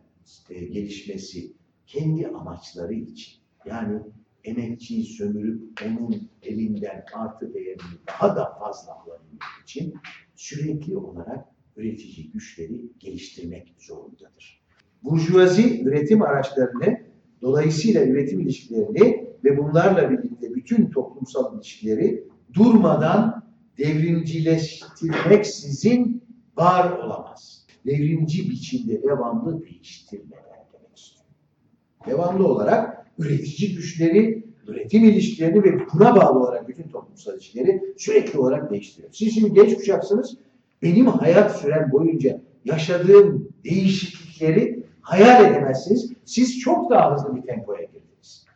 [0.49, 1.53] e, gelişmesi,
[1.87, 3.33] kendi amaçları için
[3.65, 4.01] yani
[4.43, 9.93] emekçiyi sömürüp onun elinden artı değerini daha da fazla alabilmek için
[10.35, 11.45] sürekli olarak
[11.75, 14.63] üretici güçleri geliştirmek zorundadır.
[15.03, 17.01] Burjuvazi üretim araçlarını
[17.41, 23.44] dolayısıyla üretim ilişkilerini ve bunlarla birlikte bütün toplumsal ilişkileri durmadan
[23.77, 26.23] devrimcileştirmeksizin
[26.57, 27.65] var olamaz.
[27.85, 31.31] Devrimci biçimde devamlı değiştirmeden demek istiyorum.
[32.07, 38.71] Devamlı olarak üretici güçleri, üretim ilişkilerini ve buna bağlı olarak bütün toplumsal ilişkileri sürekli olarak
[38.71, 39.13] değiştiriyor.
[39.13, 40.37] Siz şimdi genç kuşaksınız,
[40.81, 46.11] benim hayat süren boyunca yaşadığım değişiklikleri hayal edemezsiniz.
[46.25, 48.04] Siz çok daha hızlı bir tempoya girdiniz.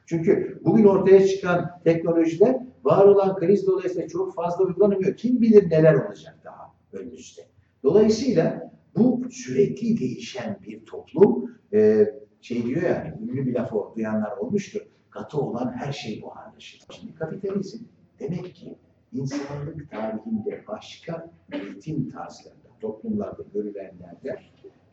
[0.10, 5.18] Çünkü bugün ortaya çıkan teknolojiler var olan kriz dolayısıyla çok fazla uygulanamıyor.
[5.18, 7.42] Kim bilir neler olacak daha önümüzde.
[7.84, 12.06] Dolayısıyla bu sürekli değişen bir toplum e,
[12.42, 14.82] şey diyor yani ünlü bir lafı duyanlar olmuştur.
[15.10, 16.82] Katı olan her şey buharlaşır.
[16.92, 17.84] Şimdi kapitalizm
[18.20, 18.76] demek ki
[19.14, 24.40] insanlık tarihinde başka üretim tarzlarında, toplumlarda görülenlerde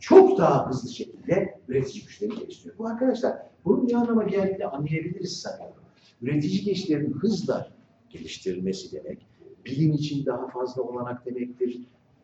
[0.01, 2.79] çok daha hızlı şekilde üretici güçleri geliştiriyor.
[2.79, 5.83] Bu arkadaşlar bunun ne anlama geldiğini anlayabiliriz sanıyorum.
[6.23, 7.69] Üretici güçlerin hızla
[8.11, 9.27] geliştirilmesi demek,
[9.65, 11.81] bilim için daha fazla olanak demektir.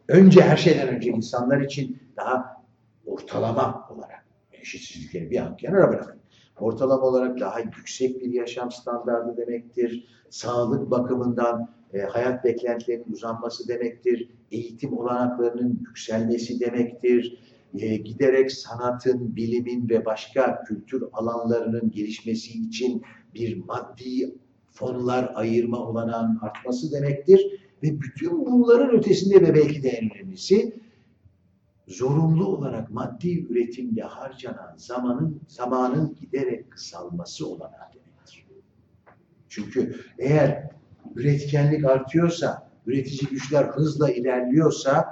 [0.08, 2.64] Önce her şeyden önce insanlar için daha
[3.06, 6.22] ortalama olarak eşitsizlikleri bir an kenara bırakın.
[6.60, 10.08] Ortalama olarak daha yüksek bir yaşam standardı demektir.
[10.30, 14.28] Sağlık bakımından e, hayat beklentilerinin uzanması demektir.
[14.52, 17.38] Eğitim olanaklarının yükselmesi demektir.
[17.78, 23.02] E, giderek sanatın, bilimin ve başka kültür alanlarının gelişmesi için
[23.34, 24.34] bir maddi
[24.70, 27.60] fonlar ayırma olanağının artması demektir.
[27.82, 30.82] Ve bütün bunların ötesinde ve belki de en önemlisi
[31.88, 38.46] zorunlu olarak maddi üretimde harcanan zamanın zamanın giderek kısalması olanağı demektir.
[39.48, 40.70] Çünkü eğer
[41.16, 45.11] üretkenlik artıyorsa, üretici güçler hızla ilerliyorsa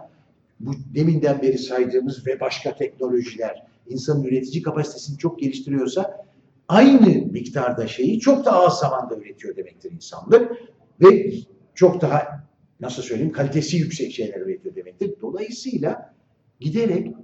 [0.61, 6.27] bu deminden beri saydığımız ve başka teknolojiler insanın üretici kapasitesini çok geliştiriyorsa
[6.69, 10.53] aynı miktarda şeyi çok daha az zamanda üretiyor demektir insanlık
[11.01, 11.33] ve
[11.75, 12.47] çok daha
[12.81, 15.15] nasıl söyleyeyim kalitesi yüksek şeyler üretiyor demektir.
[15.21, 16.15] Dolayısıyla
[16.61, 17.15] giderek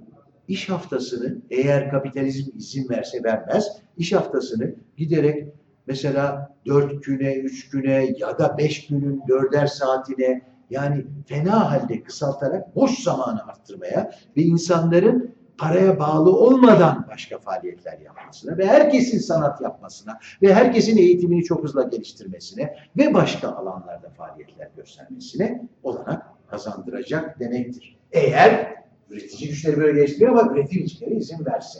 [0.47, 5.47] iş haftasını eğer kapitalizm izin verse vermez iş haftasını giderek
[5.87, 12.75] mesela dört güne, üç güne ya da beş günün dörder saatine yani fena halde kısaltarak
[12.75, 20.19] boş zamanı arttırmaya ve insanların paraya bağlı olmadan başka faaliyetler yapmasına ve herkesin sanat yapmasına
[20.41, 27.97] ve herkesin eğitimini çok hızla geliştirmesine ve başka alanlarda faaliyetler göstermesine olanak kazandıracak demektir.
[28.11, 28.75] Eğer
[29.09, 31.79] üretici güçleri böyle geliştiriyor ama üretim içleri izin verse.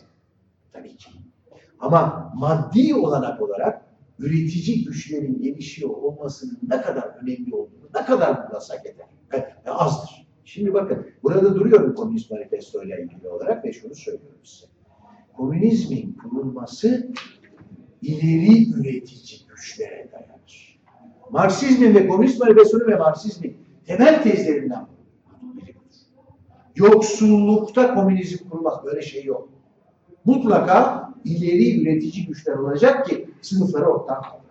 [0.74, 1.10] Tabii ki.
[1.80, 3.82] Ama maddi olanak olarak
[4.20, 9.06] üretici güçlerin gelişiyor olmasının ne kadar önemli olduğunu ne kadar bulasak eder.
[9.66, 10.28] E, azdır.
[10.46, 14.68] Şimdi bakın burada duruyorum Komünist Manifesto ile ilgili olarak ve şunu söylüyorum size.
[15.38, 17.12] Komünizmin kurulması
[18.02, 20.80] ileri üretici güçlere dayanır.
[21.32, 24.88] Marksizmin ve Komünist Manifesto'nun ve Marksizmin temel tezlerinden
[25.42, 25.76] biri.
[26.76, 28.86] Yoksullukta komünizm kurulmaz.
[28.86, 29.50] Böyle şey yok.
[30.26, 34.47] Mutlaka ileri üretici güçler olacak ki sınıfları ortadan kaldırabilirsiniz.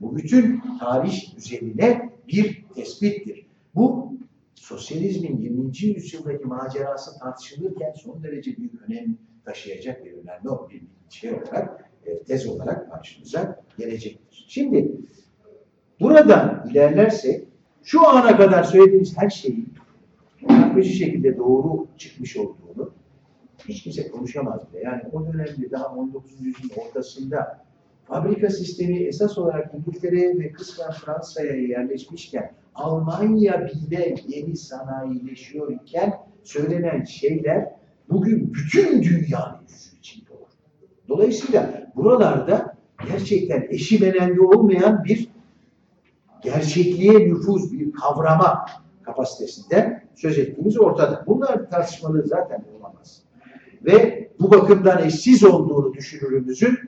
[0.00, 3.46] Bu bütün tarih üzerine bir tespittir.
[3.74, 4.14] Bu
[4.54, 5.66] sosyalizmin 20.
[5.82, 12.46] yüzyıldaki macerası tartışılırken son derece büyük önem taşıyacak bir önemli bir şey olarak, e, tez
[12.46, 14.44] olarak karşımıza gelecektir.
[14.48, 14.92] Şimdi
[16.00, 17.48] buradan ilerlersek
[17.82, 19.74] şu ana kadar söylediğimiz her şeyin
[20.76, 22.92] bir şekilde doğru çıkmış olduğunu
[23.68, 24.80] hiç kimse konuşamaz bile.
[24.80, 26.32] Yani o dönemde daha 19.
[26.40, 27.63] yüzyılın ortasında
[28.04, 37.04] fabrika sistemi esas olarak İngiltere'ye ve kısmen Fransa'ya yerleşmişken Almanya bile yeni sanayileşiyor iken söylenen
[37.04, 37.70] şeyler
[38.10, 40.52] bugün bütün dünyanın yüzü içinde olur.
[41.08, 42.76] Dolayısıyla buralarda
[43.08, 45.28] gerçekten eşi menende olmayan bir
[46.42, 48.66] gerçekliğe nüfuz, bir kavrama
[49.02, 51.24] kapasitesinden söz ettiğimiz ortada.
[51.26, 53.22] Bunlar tartışmalı zaten olamaz.
[53.84, 56.78] Ve bu bakımdan eşsiz olduğunu düşünürümüzün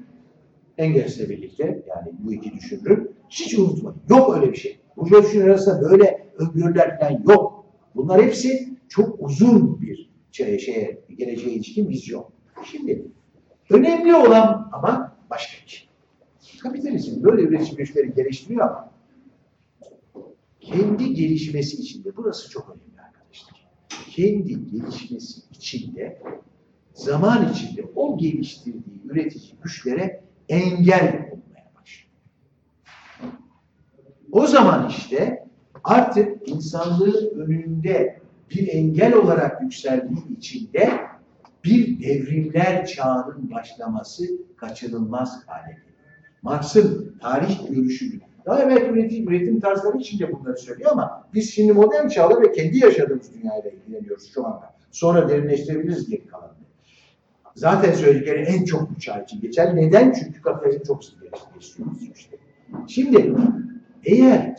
[0.78, 4.00] Engels'le birlikte yani bu iki düşünürü hiç unutmayın.
[4.08, 4.80] Yok öyle bir şey.
[4.96, 7.66] Bu düşünür arasında böyle öngörüler falan yok.
[7.94, 12.26] Bunlar hepsi çok uzun bir şey, şeye, geleceğe ilişkin vizyon.
[12.64, 13.06] Şimdi
[13.70, 15.88] önemli olan ama başka bir şey.
[16.62, 18.92] Kapitalizm böyle üretim güçleri geliştiriyor ama
[20.60, 23.68] kendi gelişmesi içinde, burası çok önemli arkadaşlar.
[24.10, 26.22] Kendi gelişmesi içinde
[26.94, 32.12] zaman içinde o geliştirdiği üretici güçlere engel olmaya başlıyor.
[34.32, 35.46] O zaman işte
[35.84, 41.00] artık insanlığın önünde bir engel olarak yükseldiği içinde
[41.64, 44.24] bir devrimler çağının başlaması
[44.56, 45.86] kaçınılmaz hale geliyor.
[46.42, 52.08] Marx'ın tarih görüşünü daha evet üretim, üretim tarzları içinde bunları söylüyor ama biz şimdi modern
[52.08, 54.74] çağda ve kendi yaşadığımız dünyayla ilgileniyoruz şu anda.
[54.90, 56.65] Sonra derinleştirebiliriz geri kalanını.
[57.56, 59.76] Zaten söyledikleri en çok bu çağ için geçer.
[59.76, 60.12] Neden?
[60.12, 62.36] Çünkü kapitalizm çok hızlı geliştiriyoruz işte.
[62.88, 63.34] Şimdi
[64.04, 64.56] eğer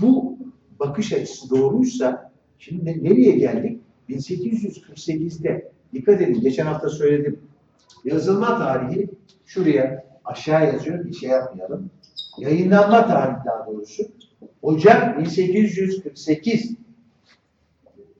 [0.00, 0.38] bu
[0.80, 3.80] bakış açısı doğruysa şimdi nereye geldik?
[4.08, 7.40] 1848'de dikkat edin geçen hafta söyledim.
[8.04, 9.10] Yazılma tarihi
[9.46, 11.90] şuraya aşağı yazıyor bir şey yapmayalım.
[12.38, 14.02] Yayınlanma tarihi daha doğrusu
[14.62, 16.76] Ocak 1848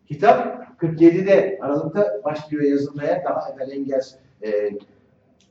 [0.09, 4.71] kitap 47'de Aralık'ta başlıyor yazılmaya daha evvel Engels e,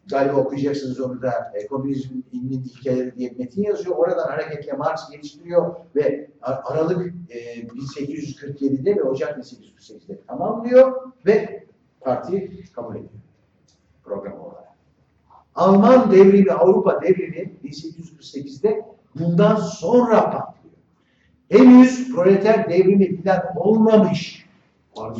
[0.08, 3.96] galiba okuyacaksınız onu da e, komünizmin ilmin ilkeleri diye metin yazıyor.
[3.96, 11.66] Oradan hareketle Marx geliştiriyor ve Aralık e, 1847'de ve Ocak 1848'de tamamlıyor ve
[12.02, 13.12] partiyi kabul ediyor
[14.06, 14.66] program olarak.
[15.56, 18.86] Alman devrimi, Avrupa devrimi 1848'de
[19.20, 20.76] bundan sonra patlıyor.
[21.50, 24.45] Henüz proleter devrimi falan olmamış
[24.96, 25.18] Komünü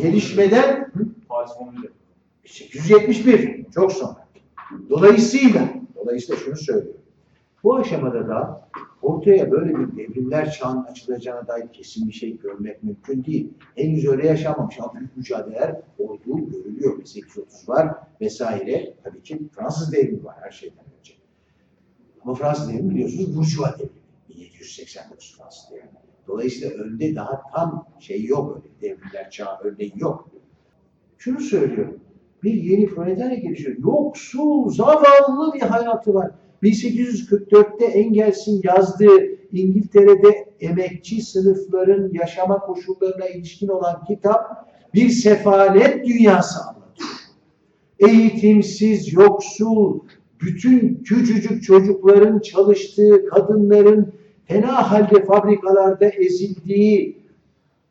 [2.44, 4.28] 1871 çok sonra.
[4.90, 7.02] Dolayısıyla, dolayısıyla şunu söylüyorum.
[7.64, 8.70] Bu aşamada da
[9.02, 13.50] ortaya böyle bir devrimler çağının açılacağına dair kesin bir şey görmek mümkün değil.
[13.76, 17.00] Henüz öyle yaşanmamış ama büyük mücadeleler olduğu görülüyor.
[17.00, 18.94] 1830 var vesaire.
[19.04, 21.14] Tabii ki Fransız devrimi var her şeyden önce.
[22.24, 23.90] Ama Fransız devrimi biliyorsunuz Burjuva devrimi.
[24.30, 26.05] 1789 Fransız devrimi.
[26.28, 30.30] Dolayısıyla önde daha tam şey yok öyle devrimler çağı örneği yok.
[31.18, 32.00] Şunu söylüyorum.
[32.44, 33.78] Bir yeni proletarya gelişiyor.
[33.80, 36.32] Yoksul, zavallı bir hayatı var.
[36.64, 47.10] 1844'te Engels'in yazdığı İngiltere'de emekçi sınıfların yaşama koşullarına ilişkin olan kitap bir sefalet dünyası anlatıyor.
[48.00, 50.00] Eğitimsiz, yoksul,
[50.42, 54.14] bütün küçücük çocukların çalıştığı, kadınların
[54.46, 57.18] fena halde fabrikalarda ezildiği,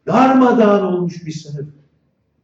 [0.07, 1.69] darmadağın olmuş bir sınıf.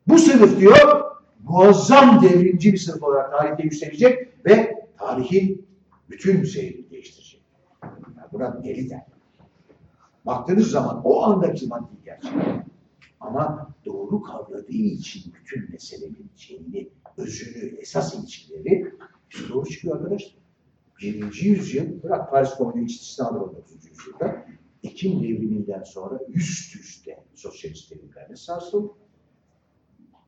[0.09, 1.05] Bu sınıf diyor,
[1.45, 5.67] muazzam devrimci bir sınıf olarak tarihte yükselecek ve tarihin
[6.11, 7.43] bütün seyrini değiştirecek.
[7.83, 9.03] Yani buna deli der.
[10.27, 12.33] Baktığınız zaman o andaki maddi gerçek.
[13.21, 18.93] Ama doğru kavradığı için bütün meselenin şeyini, özünü, esas ilişkileri
[19.49, 20.41] doğru çıkıyor arkadaşlar.
[21.01, 21.37] 20.
[21.37, 23.90] yüzyıl, bırak Paris Komünü hiç istisnadır 19.
[24.01, 24.47] yüzyılda,
[24.83, 28.93] Ekim devriminden sonra üst üste sosyalist devrimlerle sarsıldı.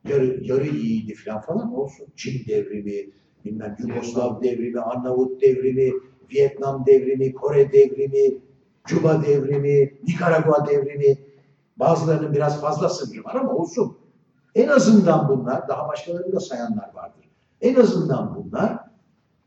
[0.09, 2.07] Yarı, yarı iyiydi falan falan olsun.
[2.17, 3.13] Çin devrimi,
[3.45, 5.93] bilmem Yugoslav devrimi, Arnavut devrimi,
[6.33, 8.39] Vietnam devrimi, Kore devrimi,
[8.85, 11.19] Küba devrimi, Nikaragua devrimi.
[11.77, 13.99] Bazılarının biraz fazla sınırı var ama olsun.
[14.55, 17.31] En azından bunlar, daha başkalarını da sayanlar vardır.
[17.61, 18.79] En azından bunlar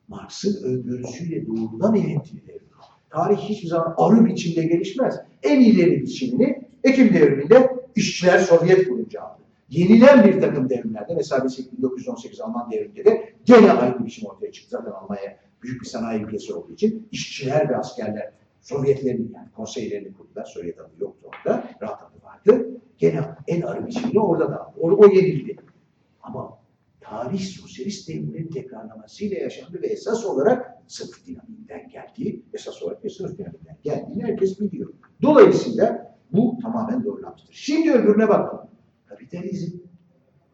[0.08, 2.75] Marx'ın öngörüsüyle doğrudan ilintili devrimler.
[3.16, 5.20] Tarih hiçbir zaman arı biçimde gelişmez.
[5.44, 9.42] En ileri biçimini Ekim devriminde işçiler Sovyet kurunca aldı.
[9.70, 11.46] Yenilen bir takım devrimlerde, mesela
[11.78, 14.70] 1918 Alman devriminde de gene aynı biçim ortaya çıktı.
[14.70, 20.46] Zaten Almanya büyük bir sanayi ülkesi olduğu için işçiler ve askerler Sovyetlerin yani konseylerini kurdular.
[20.46, 21.64] Sovyet adı yoktu orada.
[21.82, 22.70] Rahat adı vardı.
[22.98, 24.76] Gene en arı biçimini orada da aldı.
[24.80, 25.56] O, o yenildi.
[26.24, 26.58] Ama
[27.10, 33.38] tarih sosyalist devrimlerin tekrarlamasıyla yaşandı ve esas olarak sınıf dinamiğinden geldiği, esas olarak bir sınıf
[33.38, 34.94] dinamiğinden geldiğini herkes biliyor.
[35.22, 37.54] Dolayısıyla bu tamamen doğrulanmıştır.
[37.54, 38.70] Şimdi öbürüne bakalım.
[39.06, 39.78] Kapitalizm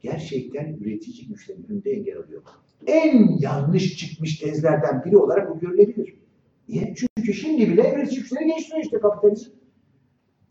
[0.01, 2.41] gerçekten üretici güçlerin önünde engel alıyor.
[2.87, 6.15] En yanlış çıkmış tezlerden biri olarak bu görülebilir.
[6.69, 6.93] Niye?
[6.97, 9.51] Çünkü şimdi bile üretici güçleri geliştiriyor işte kapitalizm.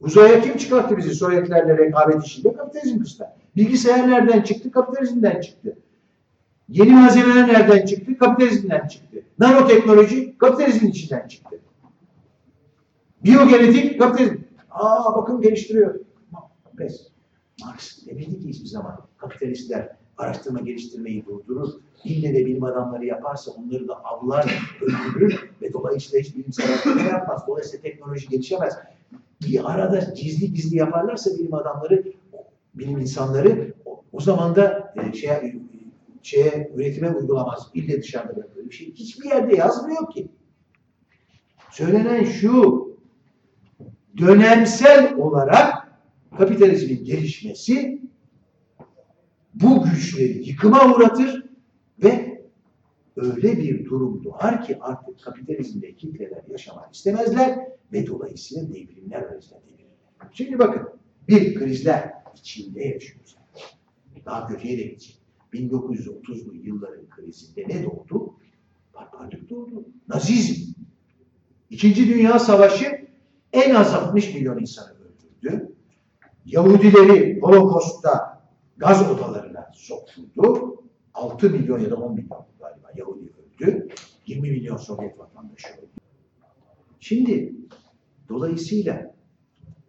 [0.00, 2.52] Uzaya kim çıkarttı bizi Sovyetlerle rekabet işinde?
[2.52, 3.36] Kapitalizm kısta.
[3.56, 4.70] Bilgisayar nereden çıktı?
[4.70, 5.76] Kapitalizmden çıktı.
[6.70, 8.18] Yeni malzemeler nereden çıktı?
[8.18, 9.22] Kapitalizmden çıktı.
[9.38, 11.60] Nanoteknoloji kapitalizmin içinden çıktı.
[13.24, 14.36] Biyogenetik kapitalizm.
[14.70, 16.00] Aa bakın geliştiriyor.
[16.76, 17.06] Pes.
[17.64, 21.68] Marx demedi ki hiçbir zaman kapitalistler araştırma geliştirmeyi durdurur.
[22.04, 27.42] İlle de bilim adamları yaparsa onları da avlar, öldürür ve dolayısıyla hiç bilimsel araştırma yapmaz.
[27.46, 28.78] Dolayısıyla teknoloji gelişemez.
[29.48, 32.04] Bir arada gizli gizli yaparlarsa bilim adamları,
[32.74, 35.54] bilim insanları o, o zaman da e, şeye,
[36.22, 37.70] şeye, üretime uygulamaz.
[37.74, 38.94] İlle dışarıda böyle bir şey.
[38.94, 40.28] Hiçbir yerde yazmıyor ki.
[41.70, 42.86] Söylenen şu,
[44.18, 45.92] dönemsel olarak
[46.38, 48.02] kapitalizmin gelişmesi
[49.54, 51.44] bu güçleri yıkıma uğratır
[52.02, 52.40] ve
[53.16, 57.58] öyle bir durum doğar ki artık kapitalizmde kitleler yaşamak istemezler
[57.92, 59.60] ve dolayısıyla devrimler arasında.
[60.32, 60.88] Şimdi bakın
[61.28, 63.36] bir krizler içinde yaşıyoruz.
[64.24, 65.19] Daha kötüye de gidecek.
[65.52, 68.34] 1930'lu yılların krizinde ne doğdu?
[68.94, 69.84] Barbarlık doğdu.
[70.08, 70.72] Nazizm.
[71.70, 73.08] İkinci Dünya Savaşı
[73.52, 75.72] en az 60 milyon insanı öldürdü.
[76.46, 78.42] Yahudileri Holokost'ta
[78.76, 80.76] gaz odalarına sokuldu.
[81.14, 83.88] 6 milyon ya da 10 milyon galiba Yahudi öldü.
[84.26, 86.00] 20 milyon Sovyet vatandaşı öldü.
[87.00, 87.54] Şimdi
[88.28, 89.14] dolayısıyla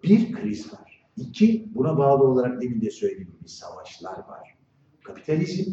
[0.04, 1.08] bir kriz var.
[1.17, 4.51] İki, buna bağlı olarak demin de söylediğim gibi savaşlar var.
[5.04, 5.72] Kapitalizm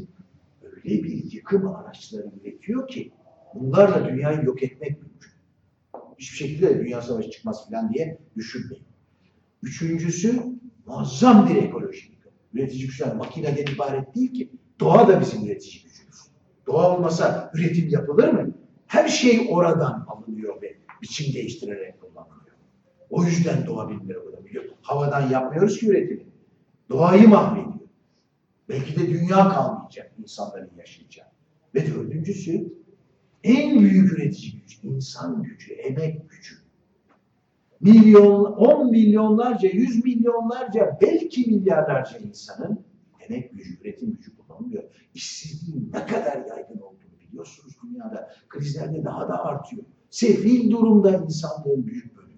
[0.62, 3.12] öyle bir yıkım araçları üretiyor ki
[3.54, 5.30] bunlarla dünyayı yok etmek mümkün.
[6.18, 8.84] Hiçbir şekilde de dünya savaşı çıkmaz falan diye düşünmeyin.
[9.62, 10.42] Üçüncüsü
[10.86, 12.32] muazzam bir ekolojik yıkım.
[12.54, 14.50] Üretici güçler makineden ibaret değil ki.
[14.80, 16.18] Doğa da bizim üretici gücümüz.
[16.66, 18.54] Doğa olmasa üretim yapılır mı?
[18.86, 22.56] Her şey oradan alınıyor ve biçim değiştirerek kullanılıyor.
[23.10, 24.64] O yüzden doğa bilimleri olabiliyor.
[24.82, 26.26] Havadan yapmıyoruz ki üretimi.
[26.90, 27.77] Doğayı mahvediyor.
[28.68, 31.26] Belki de dünya kalmayacak insanların yaşayacağı.
[31.74, 32.72] Ve dördüncüsü
[33.44, 36.54] en büyük üretici güç, insan gücü, emek gücü.
[37.80, 42.84] Milyon, on milyonlarca, yüz milyonlarca, belki milyarlarca insanın
[43.20, 44.84] emek gücü, üretim gücü kullanılmıyor.
[45.14, 48.30] İşsizliğin ne kadar yaygın olduğunu biliyorsunuz dünyada.
[48.48, 49.82] Krizlerde daha da artıyor.
[50.10, 52.32] Sefil durumda insanlığın büyük bölümü.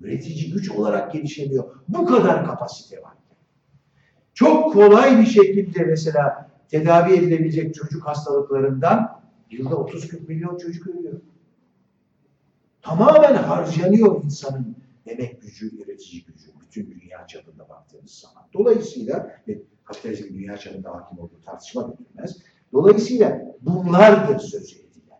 [0.00, 1.74] Üretici güç olarak gelişemiyor.
[1.88, 3.14] Bu kadar kapasite var.
[4.40, 11.20] Çok kolay bir şekilde mesela tedavi edilebilecek çocuk hastalıklarından yılda 30-40 milyon çocuk ölüyor.
[12.82, 14.76] Tamamen harcanıyor insanın
[15.06, 18.48] emek gücü, üretici gücü bütün dünya çapında baktığınız zaman.
[18.54, 22.38] Dolayısıyla ve kapitalizmin dünya çapında hakim olduğu tartışma götürmez.
[22.72, 25.18] Dolayısıyla bunlardır sözü edilen.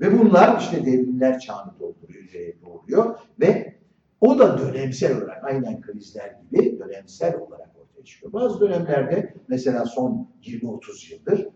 [0.00, 2.24] Ve bunlar işte devrimler çağını dolduruyor,
[2.62, 3.74] doğuruyor ve
[4.20, 7.69] o da dönemsel olarak aynen krizler gibi dönemsel olarak
[8.00, 8.32] ortaya.
[8.32, 11.48] Bazı dönemlerde mesela son 20-30 yıldır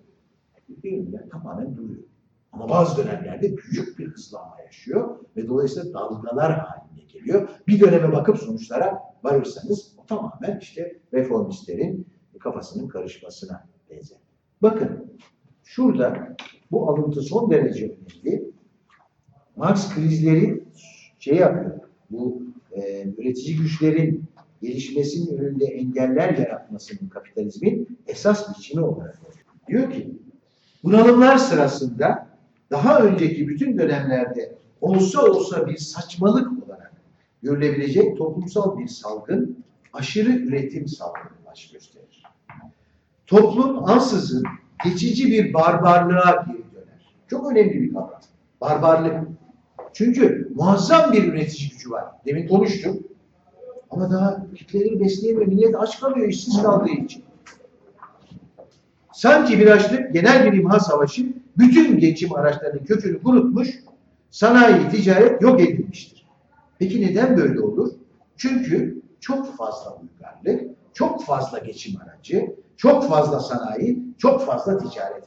[0.68, 2.02] devrimler tamamen duruyor.
[2.52, 7.48] Ama bazı dönemlerde büyük bir hızlanma yaşıyor ve dolayısıyla dalgalar haline geliyor.
[7.66, 12.06] Bir döneme bakıp sonuçlara varırsanız o tamamen işte reformistlerin
[12.40, 14.18] kafasının karışmasına benzer.
[14.62, 15.18] Bakın
[15.64, 16.36] şurada
[16.70, 18.54] bu alıntı son derece önemli.
[19.56, 20.64] Marx krizleri
[21.18, 21.80] şey yapıyor.
[22.10, 22.42] Bu
[22.72, 24.24] e, üretici güçlerin
[24.64, 29.18] gelişmesinin önünde engeller yaratmasının kapitalizmin esas biçimi olarak
[29.68, 30.18] diyor ki
[30.84, 32.26] bunalımlar sırasında
[32.70, 36.92] daha önceki bütün dönemlerde olsa olsa bir saçmalık olarak
[37.42, 42.22] görülebilecek toplumsal bir salgın aşırı üretim salgını baş gösterir.
[43.26, 44.44] Toplum ansızın
[44.84, 47.14] geçici bir barbarlığa geri döner.
[47.28, 48.20] Çok önemli bir kavram.
[48.60, 49.28] Barbarlık.
[49.92, 52.04] Çünkü muazzam bir üretici gücü var.
[52.26, 53.13] Demin konuştuk.
[53.94, 55.46] Ama daha kitleleri besleyemiyor.
[55.46, 57.24] Millet aç kalıyor işsiz kaldığı için.
[59.12, 63.68] Sanki bir açlık, genel bir imha savaşı bütün geçim araçlarının kökünü kurutmuş,
[64.30, 66.26] sanayi, ticaret yok edilmiştir.
[66.78, 67.92] Peki neden böyle olur?
[68.36, 75.24] Çünkü çok fazla uygarlık, çok fazla geçim aracı, çok fazla sanayi, çok fazla ticaret.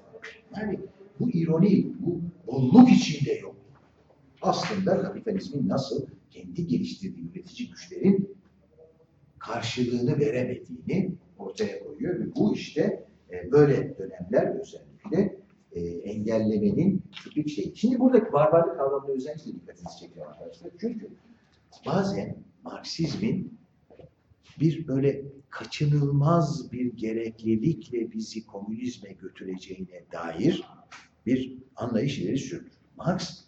[0.58, 0.80] Yani
[1.20, 3.56] bu ironi, bu bolluk içinde yok.
[4.42, 8.37] Aslında kapitalizmin nasıl kendi geliştirdiği üretici güçlerin
[9.48, 15.38] karşılığını veremediğini ortaya koyuyor ve bu işte e, böyle dönemler özellikle
[15.72, 17.76] e, engellemenin tipik şeyi.
[17.76, 20.72] Şimdi buradaki barbarlık kavramına özellikle dikkatinizi çekiyor arkadaşlar.
[20.82, 21.10] Çünkü
[21.86, 23.58] bazen Marksizmin
[24.60, 30.64] bir böyle kaçınılmaz bir gereklilikle bizi komünizme götüreceğine dair
[31.26, 32.70] bir anlayış ileri sürdü.
[32.98, 33.44] Marx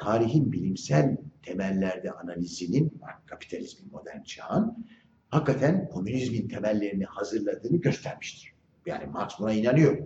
[0.00, 4.86] tarihin bilimsel temellerde analizinin, kapitalizmin modern çağın
[5.30, 8.52] hakikaten komünizmin temellerini hazırladığını göstermiştir.
[8.86, 9.98] Yani Marx buna inanıyor.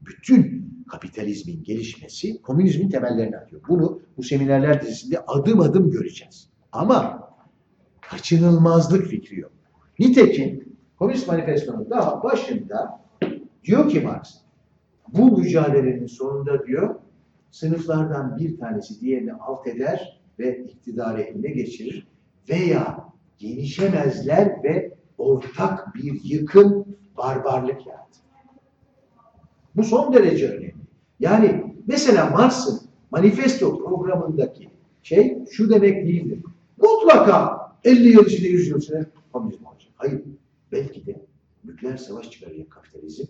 [0.00, 3.62] Bütün kapitalizmin gelişmesi komünizmin temellerini atıyor.
[3.68, 6.48] Bunu bu seminerler dizisinde adım adım göreceğiz.
[6.72, 7.30] Ama
[8.00, 9.52] kaçınılmazlık fikri yok.
[9.98, 13.00] Nitekim Komünist Manifesto'nun daha başında
[13.64, 14.34] diyor ki Marx,
[15.08, 16.94] bu mücadelenin sonunda diyor,
[17.50, 22.06] sınıflardan bir tanesi diğerini alt eder ve iktidarı eline geçirir
[22.48, 23.05] veya
[23.38, 26.84] genişemezler ve ortak bir yıkım,
[27.16, 28.22] barbarlık yaratır.
[29.76, 30.74] Bu son derece önemli.
[31.20, 32.80] Yani mesela Marx'ın
[33.10, 34.70] manifesto programındaki
[35.02, 36.42] şey şu demek değildir.
[36.76, 39.92] Mutlaka 50 yıl içinde 100 yıl içinde komünizm olacak.
[39.96, 40.22] Hayır.
[40.72, 41.26] Belki de
[41.64, 43.24] nükleer savaş çıkaracak kapitalizm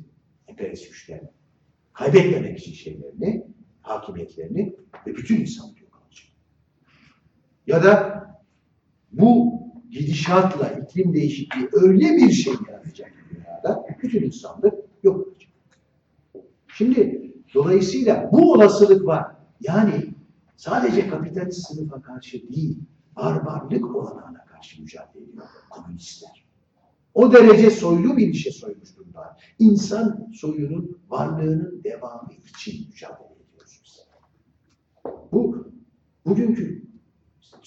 [0.49, 1.31] emperyalist güçlerine.
[1.93, 3.47] Kaybetmemek için şeylerini,
[3.81, 4.75] hakimiyetlerini
[5.07, 6.27] ve bütün insanlık yok olacak.
[7.67, 8.27] Ya da
[9.13, 9.61] bu
[9.99, 15.51] gidişatla iklim değişikliği öyle bir şey yaratacak dünyada bütün insanlık yok olacak.
[16.69, 19.27] Şimdi dolayısıyla bu olasılık var.
[19.61, 20.15] Yani
[20.57, 22.79] sadece kapitalist sınıfa karşı değil,
[23.17, 26.47] barbarlık olanağına karşı mücadele ediyor komünistler.
[27.15, 29.37] O derece soylu bir işe soymuş durumda.
[29.59, 34.07] İnsan soyunun varlığının devamı için mücadele ediyoruz biz.
[35.33, 35.67] Bu
[36.27, 36.87] bugünkü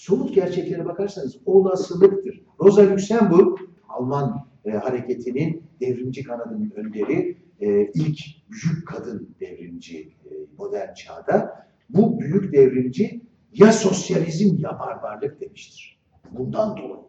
[0.00, 2.42] somut gerçeklere bakarsanız olasılıktır.
[2.60, 8.18] Rosa Luxemburg, Alman e, hareketinin devrimci kanadının önderi, e, ilk
[8.50, 11.66] büyük kadın devrimci e, modern çağda.
[11.88, 13.20] Bu büyük devrimci
[13.54, 16.00] ya sosyalizm ya barbarlık demiştir.
[16.30, 17.04] Bundan dolayı.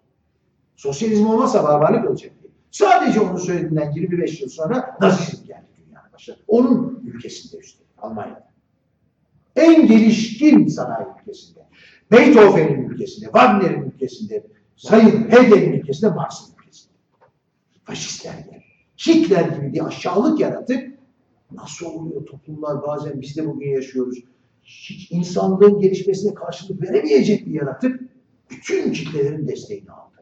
[0.75, 2.31] Sosyalizm olmazsa barbarlık olacak.
[2.71, 6.39] Sadece onu söylediğinden 25 yıl sonra Nazizm geldi dünyaya başladı.
[6.47, 8.51] Onun ülkesinde üstelik, Almanya'da.
[9.55, 11.60] En gelişkin sanayi ülkesinde.
[12.11, 14.43] Beethoven'in ülkesinde, Wagner'in ülkesinde,
[14.75, 16.93] Sayın Hegel'in ülkesinde, Marx'ın ülkesinde.
[17.83, 18.63] Faşistler geldi.
[19.07, 20.97] Hitler gibi bir aşağılık yaratıp
[21.51, 24.23] nasıl oluyor toplumlar bazen biz de bugün yaşıyoruz.
[24.63, 28.01] Hiç insanlığın gelişmesine karşılık veremeyecek bir yaratık
[28.49, 30.15] bütün kitlelerin desteğini aldı.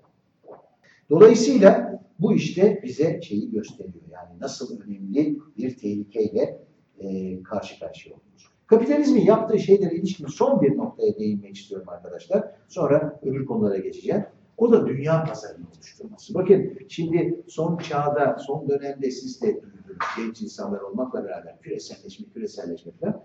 [1.09, 4.03] Dolayısıyla bu işte bize şeyi gösteriyor.
[4.11, 6.59] Yani nasıl önemli bir tehlikeyle
[6.99, 8.28] e, karşı karşıya olduğumuz.
[8.70, 12.43] Kapitalizmin yaptığı şeylere ilişkin son bir noktaya değinmek istiyorum arkadaşlar.
[12.67, 14.26] Sonra öbür konulara geçeceğim.
[14.57, 16.34] O da dünya pazarını oluşturması.
[16.34, 22.91] Bakın şimdi son çağda, son dönemde siz de duydunuz genç insanlar olmakla beraber küreselleşme, küreselleşme
[22.91, 23.22] falan.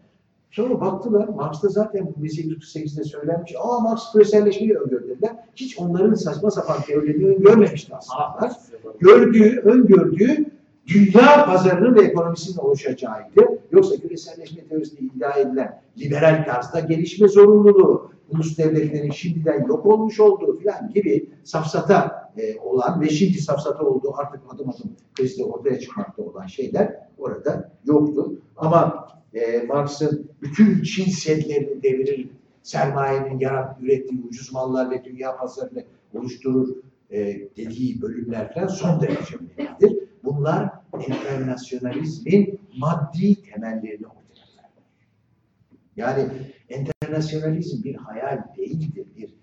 [0.50, 5.36] Sonra baktılar, Marx'ta zaten bu 1848'de söylenmiş, aa Marx küreselleşmeyi öngördüler.
[5.56, 8.56] Hiç onların saçma sapan teorilerini öngörmemişti aslında.
[9.00, 10.53] Gördüğü, öngördüğü
[10.86, 13.58] dünya pazarının ve ekonomisinin oluşacağıydı.
[13.72, 20.58] Yoksa küreselleşme teorisinde iddia edilen liberal tarzda gelişme zorunluluğu, ulus devletlerin şimdiden yok olmuş olduğu
[20.58, 26.22] filan gibi safsata e, olan ve şimdi safsata olduğu artık adım adım krizde ortaya çıkmakta
[26.22, 28.32] olan şeyler orada yoktu.
[28.56, 32.28] Ama e, Marx'ın bütün Çin sedlerini devirir,
[32.62, 36.68] sermayenin yarat, ürettiği ucuz mallar ve dünya pazarını oluşturur
[37.10, 37.18] e,
[37.56, 39.98] dediği bölümler falan son derece önemlidir.
[40.24, 40.70] Bunlar
[41.08, 44.70] internasyonalizmin maddi temellerini ortaya.
[45.96, 46.28] Yani
[46.68, 49.34] internasyonalizm bir hayal değildir, bir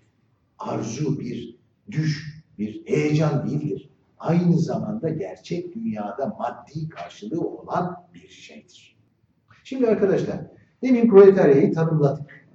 [0.58, 1.58] arzu, bir
[1.90, 3.90] düş, bir heyecan değildir.
[4.18, 8.96] Aynı zamanda gerçek dünyada maddi karşılığı olan bir şeydir.
[9.64, 10.40] Şimdi arkadaşlar,
[10.82, 12.48] demin proletaryayı tanımladık.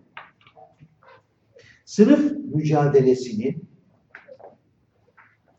[1.86, 3.67] Sınıf mücadelesinin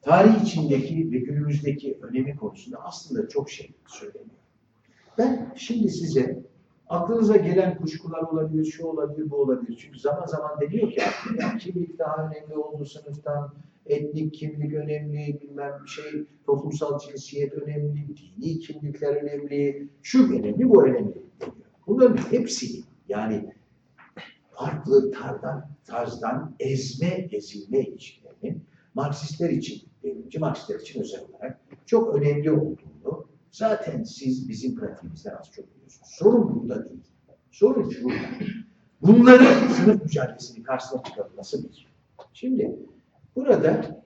[0.09, 4.39] tarih içindeki ve günümüzdeki önemi konusunda aslında çok şey söyleniyor.
[5.19, 6.43] Ben şimdi size
[6.89, 9.79] aklınıza gelen kuşkular olabilir, şu olabilir, bu olabilir.
[9.81, 11.01] Çünkü zaman zaman deniyor ki
[11.39, 13.55] ya, kimlik daha önemli olduğu sınıftan,
[13.87, 21.23] etnik kimlik önemli, bilmem şey, toplumsal cinsiyet önemli, dini kimlikler önemli, şu önemli, bu önemli.
[21.87, 23.53] Bunların hepsini yani
[24.51, 28.63] farklı tarzdan, tarzdan ezme, ezilme ilişkilerinin
[28.95, 35.51] Marksistler için, devrimci Marksistler için özel olarak çok önemli olduğunu zaten siz bizim pratiğimizden az
[35.53, 36.09] çok biliyorsunuz.
[36.11, 37.03] Sorun burada değil.
[37.51, 38.19] Sorun şurada.
[39.03, 41.87] Bunların sınıf mücadelesinin karşısına çıkarılması bir.
[42.33, 42.79] Şimdi
[43.37, 44.03] burada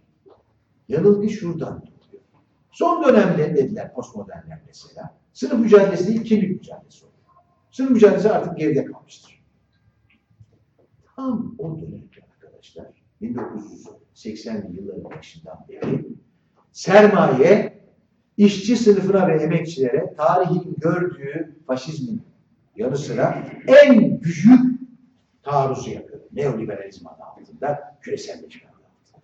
[0.88, 2.24] yanılgı şuradan doğuyor.
[2.70, 5.18] Son dönemde dediler postmodernler mesela.
[5.32, 7.18] Sınıf mücadelesi değil, kimlik mücadelesi oluyor.
[7.70, 9.42] Sınıf mücadelesi artık geride kalmıştır.
[11.16, 16.04] Tam o dönemde arkadaşlar, 1980'li yılların başından beri
[16.72, 17.72] sermaye
[18.36, 22.22] işçi sınıfına ve emekçilere tarihin gördüğü faşizmin
[22.76, 24.80] yanı sıra en büyük
[25.42, 26.20] taarruzu yapıyor.
[26.32, 29.22] Neoliberalizm adı altında, küreselleşme adı altında.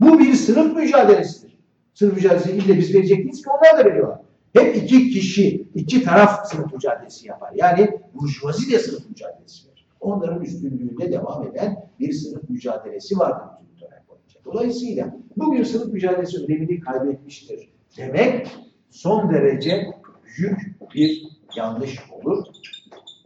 [0.00, 1.58] Bu bir sınıf mücadelesidir.
[1.94, 4.18] Sınıf mücadelesi ille biz verecek değiliz ki onlar da veriyorlar.
[4.52, 7.52] Hep iki kişi, iki taraf sınıf mücadelesi yapar.
[7.54, 9.67] Yani burjuvazi de sınıf mücadelesi.
[10.00, 14.40] Onların üstünlüğünde devam eden bir sınıf mücadelesi vardır bütün dönem boyunca.
[14.44, 17.68] Dolayısıyla bugün sınıf mücadelesi önemini kaybetmiştir
[17.98, 18.56] demek
[18.90, 19.86] son derece
[20.26, 20.58] büyük
[20.94, 21.22] bir
[21.56, 22.44] yanlış olur.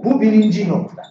[0.04, 1.02] Bu birinci nokta.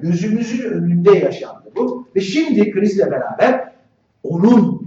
[0.00, 3.72] Gözümüzün önünde yaşandı bu ve şimdi krizle beraber
[4.22, 4.86] onun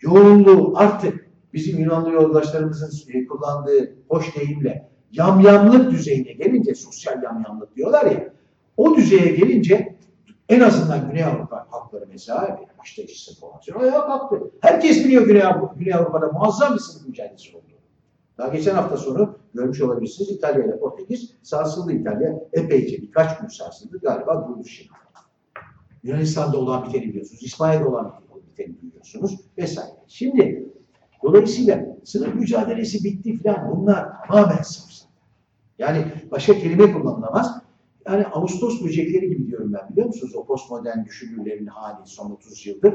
[0.00, 8.06] yoğunluğu artık bizim Yunanlı yoldaşlarımızın e, kullandığı hoş deyimle yamyamlık düzeyine gelince, sosyal yamyamlık diyorlar
[8.06, 8.32] ya,
[8.80, 9.96] o düzeye gelince
[10.48, 14.50] en azından Güney Avrupa halkları mesela işte işsiz formasyon ayağa kalktı.
[14.60, 17.64] Herkes biliyor Güney, Avrupa, Güney Avrupa'da muazzam bir sınıf mücadelesi oldu.
[18.38, 22.40] Daha geçen hafta sonu görmüş olabilirsiniz İtalya ile Portekiz sarsıldı İtalya.
[22.52, 23.98] Epeyce birkaç gün sarsıldı.
[23.98, 24.90] Galiba durdu şimdi.
[26.02, 27.42] Yunanistan'da olan biteni biliyorsunuz.
[27.42, 28.14] İspanya'da olan
[28.50, 29.40] biteni biliyorsunuz.
[29.58, 29.90] Vesaire.
[30.08, 30.68] Şimdi
[31.22, 35.08] dolayısıyla sınıf mücadelesi bitti falan bunlar tamamen safsat.
[35.78, 37.59] Yani başka kelime kullanılamaz.
[38.06, 40.36] Yani Ağustos böcekleri gibi diyorum ben biliyor musunuz?
[40.36, 42.94] O postmodern düşünürlerin hali son 30 yıldır.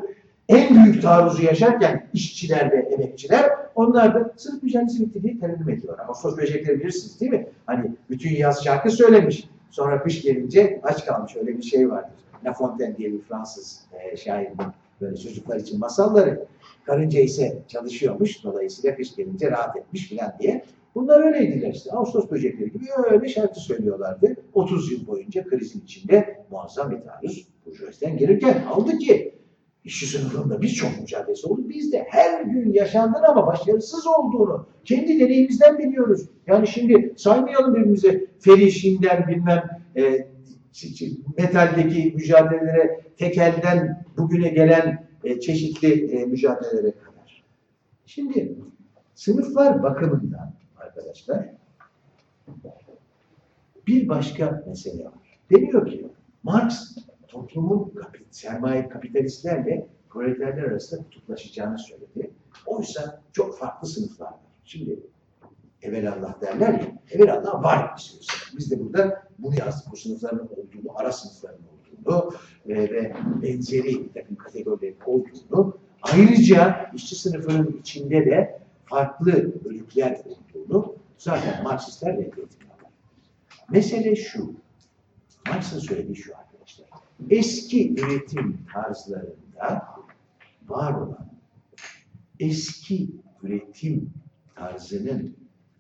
[0.50, 6.06] En büyük taarruzu yaşarken işçiler ve emekçiler onlar da sınıf mücadelesi bitti diye terennüm ediyorlar.
[6.08, 7.48] Ağustos böcekleri bilirsiniz değil mi?
[7.66, 9.50] Hani bütün yaz şarkı söylemiş.
[9.70, 11.36] Sonra kış gelince aç kalmış.
[11.36, 12.12] Öyle bir şey vardır.
[12.46, 14.58] La Fontaine diye bir Fransız e, şairin
[15.02, 16.46] böyle çocuklar için masalları.
[16.84, 18.44] Karınca ise çalışıyormuş.
[18.44, 20.66] Dolayısıyla kış gelince rahat etmiş filan diye.
[20.96, 21.92] Bunlar öyleydiler işte.
[21.92, 24.36] Ağustos böcekleri gibi öyle şarkı söylüyorlardı.
[24.54, 29.36] 30 yıl boyunca krizin içinde muazzam bir taarruz burjuvaziden gelirken aldı ki
[29.84, 31.70] işçi sınıfında birçok mücadelesi oldu.
[31.70, 36.30] Biz de her gün yaşandığını ama başarısız olduğunu kendi deneyimizden biliyoruz.
[36.48, 39.64] Yani şimdi saymayalım birbirimize Ferişinden bilmem
[39.98, 40.28] e,
[41.38, 47.44] metaldeki mücadelelere tekelden bugüne gelen e, çeşitli e, mücadelelere kadar.
[48.06, 48.56] Şimdi
[49.14, 50.55] sınıflar bakımından
[50.96, 51.50] arkadaşlar
[53.88, 55.14] bir başka mesele var.
[55.52, 56.08] Deniyor ki
[56.44, 62.32] Marx toplumun kapit sermaye kapitalistlerle proleterler arasında kutuplaşacağını söyledi.
[62.66, 64.40] Oysa çok farklı sınıflar var.
[64.66, 65.00] Şimdi
[65.82, 68.58] evelallah derler ya, evelallah var bir sürü.
[68.58, 69.92] Biz de burada bunu yazdık.
[69.92, 71.60] Bu sınıfların olduğunu, ara sınıfların
[72.06, 72.34] olduğunu
[72.70, 80.45] e, ve benzeri bir takım kategorilerin olduğunu ayrıca işçi sınıfının içinde de farklı bölükler olduğunu
[81.18, 82.90] zaten Marksistler reddetmiyorlar.
[83.70, 84.54] Mesele şu,
[85.48, 86.88] Marx'ın söylediği şu arkadaşlar.
[87.30, 89.96] Eski üretim tarzlarında
[90.68, 91.30] var olan
[92.40, 93.10] eski
[93.44, 94.14] üretim
[94.56, 95.38] tarzının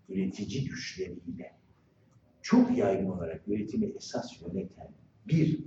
[0.10, 1.56] üretici güçleriyle
[2.42, 4.90] çok yaygın olarak üretimi esas yöneten
[5.28, 5.60] bir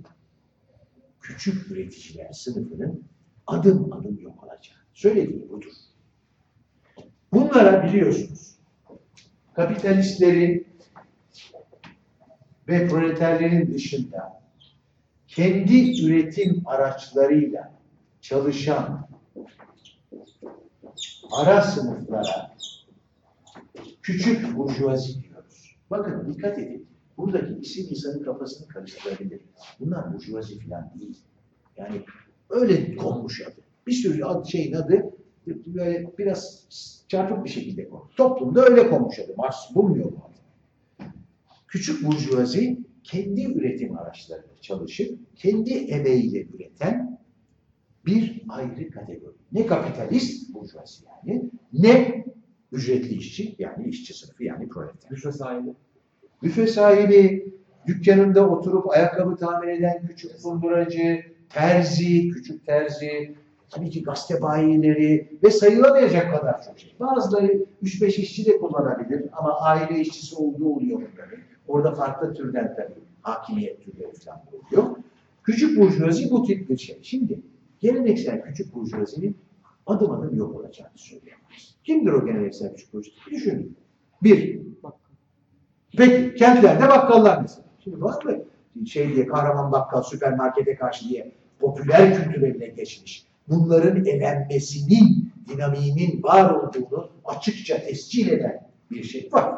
[1.21, 3.03] küçük üreticiler sınıfının
[3.47, 4.77] adım adım yok olacağı.
[4.93, 5.73] Söylediği budur.
[7.33, 8.58] Bunlara biliyorsunuz
[9.59, 10.67] kapitalistlerin
[12.67, 14.41] ve proleterlerin dışında
[15.27, 17.73] kendi üretim araçlarıyla
[18.21, 19.07] çalışan
[21.31, 22.55] ara sınıflara
[24.01, 25.75] küçük burjuvazi diyoruz.
[25.91, 26.87] Bakın dikkat edin.
[27.17, 29.41] Buradaki isim insanın kafasını karıştırabilir.
[29.79, 31.17] Bunlar burjuvazi falan değil.
[31.77, 32.01] Yani
[32.49, 33.61] öyle konmuş adı.
[33.87, 35.11] Bir sürü ad, şeyin adı
[35.47, 36.69] böyle biraz
[37.09, 38.15] çarpık bir şekilde konmuş.
[38.15, 39.33] Toplumda öyle konmuş adı.
[39.37, 40.29] Marx bulmuyor bu.
[41.67, 47.19] Küçük burjuvazi kendi üretim araçlarıyla çalışıp kendi emeğiyle üreten
[48.05, 49.35] bir ayrı kategori.
[49.51, 52.25] Ne kapitalist burjuvazi yani ne
[52.71, 55.09] ücretli işçi yani işçi sınıfı yani proleter.
[55.09, 55.69] Güçle sahibi.
[56.43, 57.53] Büfe sahibi,
[57.87, 63.35] dükkanında oturup ayakkabı tamir eden küçük funduracı, terzi, küçük terzi,
[63.69, 66.95] tabii ki gazete bayileri ve sayılamayacak kadar çok şey.
[66.99, 71.39] Bazıları 3-5 işçi de kullanabilir ama aile işçisi olduğu oluyor bunların.
[71.67, 74.95] Orada farklı türden tabii hakimiyet türleri falan oluyor.
[75.43, 76.99] Küçük burjuvazi bu tip bir şey.
[77.01, 77.41] Şimdi
[77.79, 79.37] geleneksel küçük burjuvazinin
[79.87, 81.75] adım adım yok olacağını söyleyemez.
[81.83, 83.31] Kimdir o geleneksel küçük burjuvazi?
[83.31, 83.77] Düşünün.
[84.23, 84.59] Bir,
[85.97, 87.65] Peki kentlerde bakkallar mesela.
[87.83, 88.37] Şimdi var mı
[88.87, 93.28] şey diye kahraman bakkal süpermarkete karşı diye popüler kültüre bile geçmiş.
[93.49, 99.55] Bunların elenmesinin, dinamiğinin var olduğunu açıkça tescil eden bir şey var.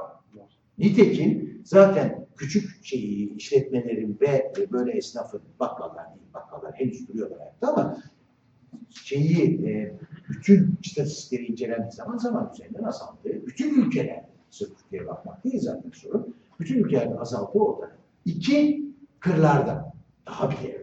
[0.78, 7.98] Nitekim zaten küçük şeyi işletmelerin ve böyle esnafın bakkallar değil, bakkallar henüz duruyorlar ayakta ama
[8.90, 9.94] şeyi e,
[10.30, 16.36] bütün istatistikleri incelendiği zaman zaman üzerinden azaldığı, bütün ülkeler sırf Türkiye'ye bakmak değil zaten sorun.
[16.60, 17.92] Bütün ülkelerde azaldığı ortada.
[18.26, 18.86] İki,
[19.20, 19.94] kırlarda.
[20.28, 20.81] Daha bile.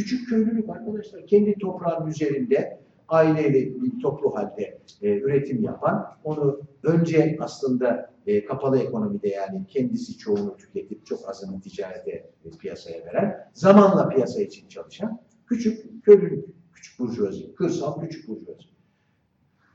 [0.00, 1.26] Küçük köylülük arkadaşlar.
[1.26, 8.78] Kendi toprağın üzerinde aileyle bir toplu halde e, üretim yapan, onu önce aslında e, kapalı
[8.78, 15.20] ekonomide yani kendisi çoğunu tüketip çok azını ticarete e, piyasaya veren, zamanla piyasa için çalışan
[15.46, 18.68] küçük köylülük, küçük burjuvazi, kırsal küçük burjuvazi.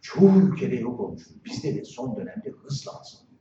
[0.01, 1.36] Çoğu ülkede yok olmuştur.
[1.45, 3.39] Bizde de son dönemde hızla azalıyor.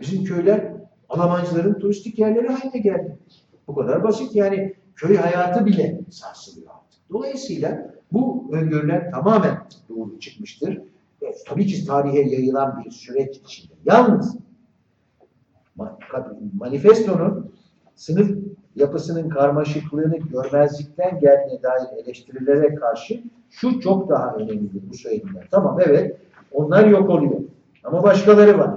[0.00, 0.72] Bizim köyler
[1.08, 3.18] Almancıların turistik yerleri haline geldi.
[3.68, 7.00] Bu kadar basit yani köy hayatı bile sarsılıyor artık.
[7.12, 10.78] Dolayısıyla bu öngörüler tamamen doğru çıkmıştır.
[11.22, 13.72] E, tabii ki tarihe yayılan bir süreç içinde.
[13.84, 14.36] Yalnız
[15.78, 15.96] ma-
[16.58, 17.52] manifestonun
[17.94, 18.30] sınıf
[18.76, 25.48] yapısının karmaşıklığını görmezlikten geldiğine dair eleştirilere karşı şu çok daha önemlidir bu söylediğimler.
[25.50, 26.16] Tamam evet
[26.52, 27.40] onlar yok oluyor.
[27.84, 28.70] Ama başkaları var.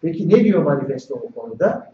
[0.00, 1.93] Peki ne diyor manifesto o konuda?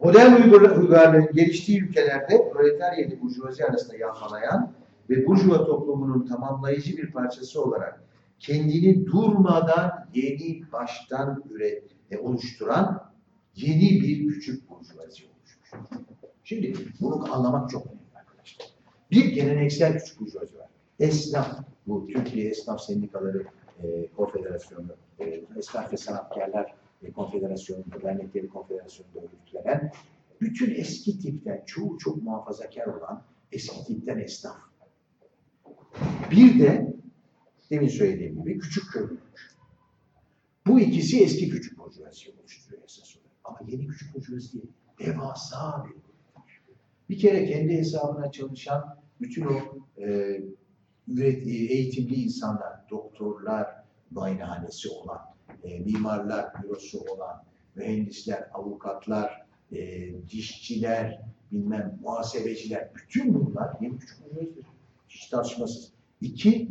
[0.00, 4.72] Modern uygarlığın geliştiği ülkelerde proletarya ile burjuvazi arasında yanmalayan
[5.10, 8.02] ve burjuva toplumunun tamamlayıcı bir parçası olarak
[8.38, 13.10] kendini durmadan yeni baştan üret, e, oluşturan
[13.54, 16.00] yeni bir küçük burjuvazi oluşmuş.
[16.44, 18.68] Şimdi bunu anlamak çok önemli arkadaşlar.
[19.10, 20.68] Bir geleneksel küçük burjuvazi var.
[21.00, 23.46] Esnaf, bu Türkiye Esnaf Sendikaları
[23.82, 24.86] e, Konfederasyonu,
[25.18, 26.74] e, Esnaf ve Sanatkarlar
[27.14, 29.92] Konfederasyonu'nda, Dernekleri Konfederasyonu'nda örgütlenen
[30.40, 33.22] bütün eski tipten, çoğu çok muhafazakar olan
[33.52, 34.56] eski tipten esnaf.
[36.30, 36.94] Bir de
[37.70, 39.56] demin söylediğim gibi küçük köylülük.
[40.66, 43.30] Bu ikisi eski küçük burjuvaziyi oluşturuyor esas olarak.
[43.44, 44.72] Ama yeni küçük burjuvazi değil.
[44.98, 46.06] Devasa bir.
[47.08, 50.04] Bir kere kendi hesabına çalışan bütün o e,
[51.18, 53.66] e, eğitimli insanlar, doktorlar,
[54.10, 55.20] muayenehanesi olan,
[55.64, 57.42] e, mimarlar bürosu olan,
[57.74, 61.20] mühendisler, avukatlar, e, dişçiler,
[61.52, 64.66] bilmem muhasebeciler, bütün bunlar yeni küçük burjuvazidir.
[65.08, 65.92] Hiç tartışmasız.
[66.20, 66.68] İki,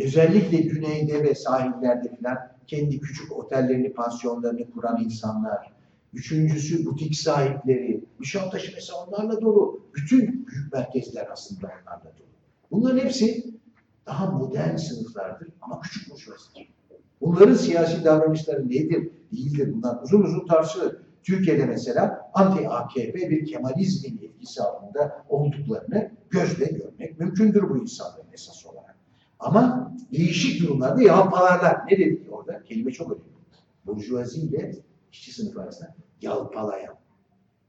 [0.00, 5.72] özellikle güneyde ve sahillerde filan kendi küçük otellerini, pansiyonlarını kuran insanlar.
[6.14, 8.04] Üçüncüsü butik sahipleri.
[8.20, 9.86] Nişantaşı mesela onlarla dolu.
[9.94, 12.26] Bütün büyük merkezler aslında onlarla dolu.
[12.70, 13.54] Bunların hepsi
[14.06, 16.68] daha modern sınıflardır ama küçük burjuvazidir.
[17.20, 20.96] Bunların siyasi davranışları nedir, değildir bunlar uzun uzun tartışılır.
[21.22, 28.96] Türkiye'de mesela anti-AKP bir Kemalizmin etkisi altında olduklarını gözle görmek mümkündür bu insanların esas olarak.
[29.38, 31.86] Ama değişik durumlarda yalpalarlar.
[31.90, 32.62] Ne dedik orada?
[32.62, 33.26] Kelime çok önemli.
[33.86, 34.72] Burjuvazi ile
[35.12, 36.94] işçi sınıfı arasında yalpalayan.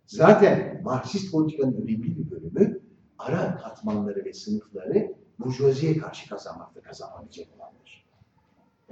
[0.05, 2.79] Zaten Marksist politikanın önemli bir bölümü
[3.19, 7.76] ara katmanları ve sınıfları burjuvaziye karşı kazanmakta kazanabilecek olanlar.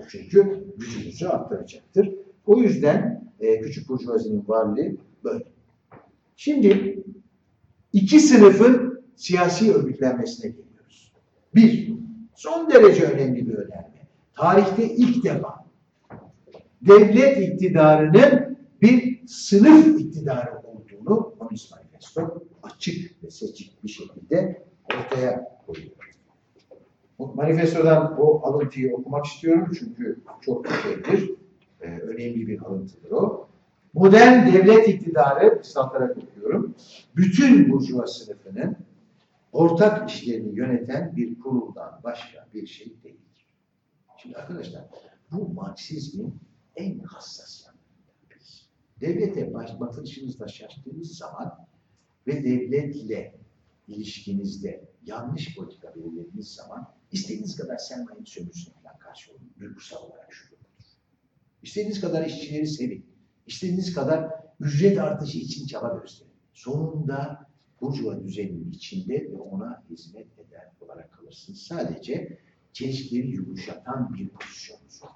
[0.10, 2.16] Çünkü gücünüzü arttıracaktır.
[2.46, 5.44] O yüzden e, küçük burjuvazinin varlığı böyle.
[6.36, 7.00] Şimdi
[7.94, 11.14] iki sınıfın siyasi örgütlenmesine geliyoruz.
[11.56, 11.94] Bir,
[12.36, 14.08] son derece önemli bir önerme.
[14.34, 15.66] Tarihte ilk defa
[16.82, 26.15] devlet iktidarının bir sınıf iktidarı olduğunu Komünist Manifesto açık ve seçik bir şekilde ortaya koyuyor.
[27.20, 31.32] Manifestodan o alıntıyı okumak istiyorum çünkü çok şeydir,
[31.82, 33.48] e, önemli bir alıntıdır o.
[33.94, 36.76] Modern devlet iktidarı, ıslatarak okuyorum,
[37.16, 38.78] bütün burjuva sınıfının
[39.52, 43.48] ortak işlerini yöneten bir kuruldan başka bir şey değildir.
[44.18, 44.86] Şimdi arkadaşlar,
[45.32, 46.40] bu Marksizmin
[46.76, 47.76] en hassas yanı.
[49.02, 51.68] Devlete baş, bakışınızda şaştığınız zaman
[52.28, 53.36] ve devletle
[53.88, 59.42] ilişkinizde yanlış politika belirlediğiniz zaman istediğiniz kadar sermayenin sömürüsüne falan karşı olun.
[59.60, 60.66] Duygusal olarak şu budur.
[61.64, 63.06] İstediğiniz kadar işçileri sevin.
[63.48, 66.32] İstediğiniz kadar ücret artışı için çaba gösterin.
[66.54, 67.48] Sonunda
[67.82, 71.62] burjuva düzeninin içinde ve ona hizmet eder olarak kalırsınız.
[71.62, 72.38] Sadece
[72.74, 75.12] çelişkileri yumuşatan bir pozisyonunuz var.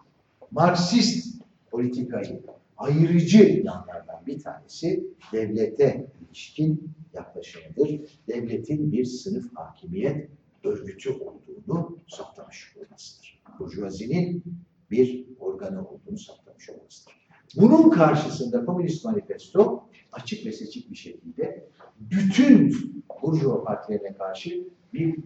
[0.52, 2.42] Marksist politikayı
[2.78, 8.02] ayırıcı yanlardan bir tanesi devlete ilişkin yaklaşımıdır.
[8.28, 10.30] Devletin bir sınıf hakimiyet
[10.64, 13.44] örgütü olduğunu saptamış olmasıdır.
[13.60, 14.44] Burjuvazinin
[14.92, 17.14] bir organı olduğunu saptamış olmasıdır.
[17.56, 22.76] Bunun karşısında Komünist Manifesto açık ve seçik bir şekilde bütün
[23.22, 25.20] Burjuva partilerine karşı bir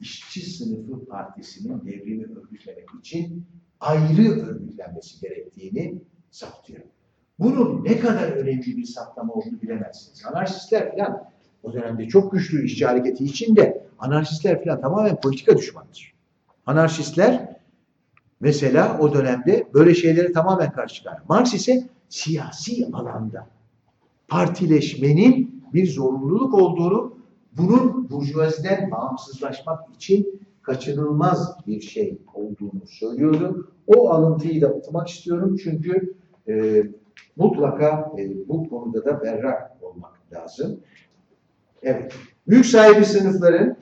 [0.00, 3.46] işçi sınıfı partisinin devrimi örgütlemek için
[3.80, 6.80] ayrı örgütlenmesi gerektiğini saptıyor.
[7.38, 10.26] Bunun ne kadar önemli bir saptama olduğunu bilemezsiniz.
[10.26, 11.30] Anarşistler falan
[11.62, 16.14] o dönemde çok güçlü işçi hareketi içinde anarşistler falan tamamen politika düşmanıdır.
[16.66, 17.56] Anarşistler
[18.40, 21.18] mesela o dönemde böyle şeylere tamamen karşı çıkar.
[21.28, 23.46] Marx ise siyasi alanda
[24.28, 27.16] partileşmenin bir zorunluluk olduğunu,
[27.56, 33.72] bunun burjuvaziden bağımsızlaşmak için kaçınılmaz bir şey olduğunu söylüyordu.
[33.86, 36.14] O alıntıyı da okumak istiyorum çünkü
[36.48, 36.84] e,
[37.36, 40.80] mutlaka e, bu konuda da berrak olmak lazım.
[41.82, 42.14] Evet,
[42.46, 43.76] mülk sahibi sınıfların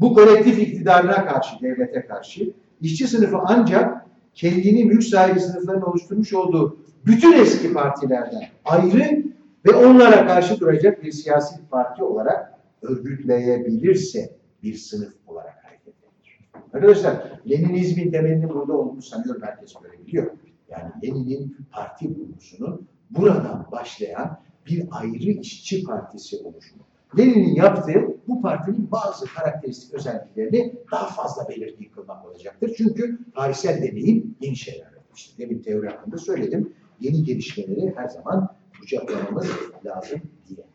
[0.00, 6.78] bu kolektif iktidarına karşı, devlete karşı, işçi sınıfı ancak kendini mülk sahibi sınıfların oluşturmuş olduğu
[7.06, 9.22] bütün eski partilerden ayrı
[9.66, 14.30] ve onlara karşı duracak bir siyasi parti olarak örgütleyebilirse
[14.62, 16.40] bir sınıf olarak hareket edilir.
[16.74, 20.30] Arkadaşlar Leninizmin temelinin burada olduğunu sanıyorum herkes böyle biliyor.
[20.68, 26.87] Yani Lenin'in parti kurgusunun buradan başlayan bir ayrı işçi partisi oluşumu.
[27.18, 32.74] Lenin'in yaptığı bu partinin bazı karakteristik özelliklerini daha fazla belirgin kılmak olacaktır.
[32.76, 35.38] Çünkü tarihsel deneyim yeni şeyler yapmıştır.
[35.38, 36.72] Demin teori hakkında söyledim.
[37.00, 38.48] Yeni gelişmeleri her zaman
[38.80, 39.46] kucaklamamız
[39.84, 40.66] lazım diye.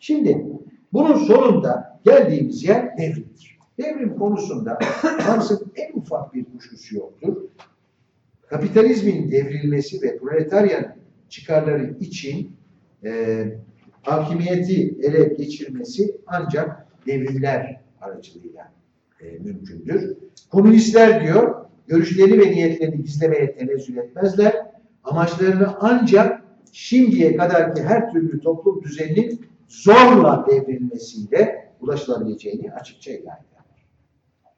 [0.00, 0.46] Şimdi
[0.92, 3.58] bunun sonunda geldiğimiz yer devrimdir.
[3.78, 4.78] Devrim konusunda
[5.28, 7.36] Marx'ın en ufak bir kuşkusu yoktur.
[8.46, 10.92] Kapitalizmin devrilmesi ve proletaryanın
[11.28, 12.56] çıkarları için
[13.04, 13.44] e,
[14.02, 18.72] hakimiyeti ele geçirmesi ancak devrimler aracılığıyla
[19.20, 20.16] e, mümkündür.
[20.50, 24.66] Komünistler diyor, görüşleri ve niyetlerini gizlemeye tenezzül etmezler.
[25.04, 26.42] Amaçlarını ancak
[26.72, 33.86] şimdiye kadarki her türlü toplum düzeninin zorla devrilmesiyle ulaşılabileceğini açıkça ilan eder.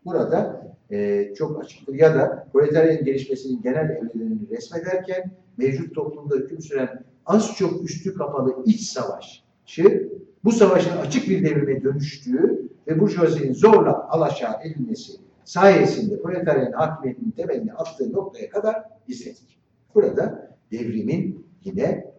[0.05, 1.95] Burada e, çok açıktır.
[1.95, 8.62] Ya da proletaryanın gelişmesinin genel evrelerini resmederken mevcut toplumda hüküm süren az çok üstü kapalı
[8.64, 10.11] iç savaşı
[10.45, 15.12] bu savaşın açık bir devrime dönüştüğü ve burjuvazinin zorla alaşağı edilmesi
[15.45, 19.59] sayesinde proletaryanın hakimiyetinin temelini attığı noktaya kadar izledik.
[19.95, 22.14] Burada devrimin yine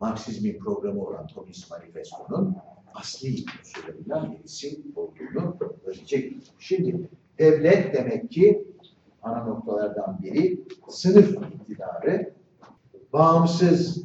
[0.00, 2.56] Marksizmin programı olan Komünist Manifesto'nun
[2.94, 6.52] asli unsurlarından birisi olduğunu görecek.
[6.58, 8.64] Şimdi devlet demek ki
[9.22, 12.32] ana noktalardan biri sınıf iktidarı,
[13.12, 14.04] bağımsız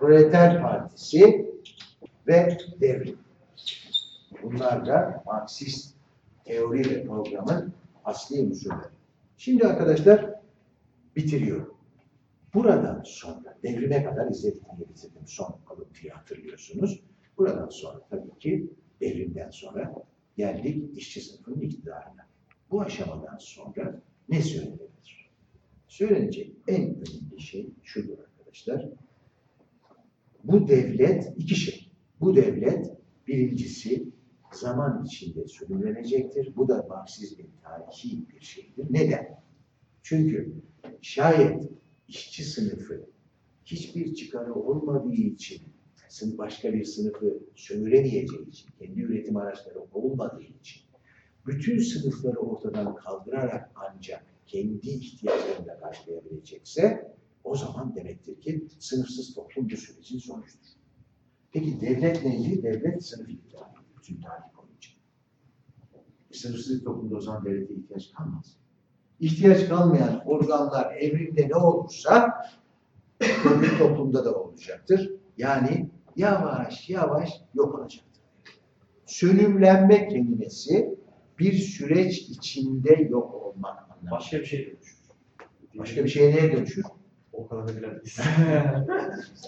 [0.00, 1.50] proleter partisi
[2.26, 3.18] ve devrim.
[4.42, 5.94] Bunlar da Marksist
[6.44, 7.72] teori ve programın
[8.04, 8.90] asli unsurları.
[9.36, 10.34] Şimdi arkadaşlar
[11.16, 11.74] bitiriyorum.
[12.54, 15.26] Buradan sonra devrime kadar izledik diye bitirdim.
[15.26, 17.02] Son alıntıyı hatırlıyorsunuz.
[17.38, 18.70] Buradan sonra tabii ki
[19.00, 19.94] devrimden sonra
[20.36, 22.26] geldik işçi sınıfının iktidarına.
[22.70, 25.30] Bu aşamadan sonra ne söylenebilir?
[25.88, 28.88] Söylenecek en önemli şey şudur arkadaşlar.
[30.44, 31.90] Bu devlet iki şey.
[32.20, 34.08] Bu devlet birincisi
[34.52, 36.56] zaman içinde sürümlenecektir.
[36.56, 38.86] Bu da Marksizmin tarihi bir şeydir.
[38.90, 39.40] Neden?
[40.02, 40.52] Çünkü
[41.02, 41.70] şayet
[42.08, 43.06] işçi sınıfı
[43.64, 45.62] hiçbir çıkarı olmadığı için
[46.08, 50.82] sınıf başka bir sınıfı sömüremeyeceği için, kendi üretim araçları olmadığı için
[51.46, 57.14] bütün sınıfları ortadan kaldırarak ancak kendi ihtiyaçlarını karşılayabilecekse
[57.44, 60.68] o zaman demektir ki sınıfsız toplum bu sürecin sonucudur.
[61.52, 62.62] Peki devlet neydi?
[62.62, 63.64] Devlet sınıf iktidarı.
[63.98, 64.90] Bütün tarih boyunca.
[66.30, 68.56] E, sınıfsız bir toplumda o zaman devlete ihtiyaç kalmaz.
[69.20, 72.44] İhtiyaç kalmayan organlar evrimde ne olursa
[73.20, 75.10] öbür toplumda da olacaktır.
[75.38, 78.22] Yani yavaş yavaş yok olacaktır.
[79.06, 80.98] Sönümlenme kelimesi
[81.38, 84.10] bir süreç içinde yok olmak anlamına.
[84.10, 84.98] Başka bir şey dönüşür.
[85.78, 86.84] Başka bir şeye neye dönüşür?
[87.44, 88.18] O kadar da bilemeyiz.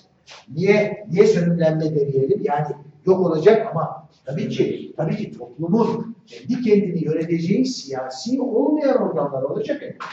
[0.55, 2.43] Niye niye sönümlenme demeyelim?
[2.45, 2.67] Yani
[3.07, 9.83] yok olacak ama tabii ki tabii ki toplumun kendi kendini yöneteceği siyasi olmayan organlar olacak.
[9.83, 10.05] elbette.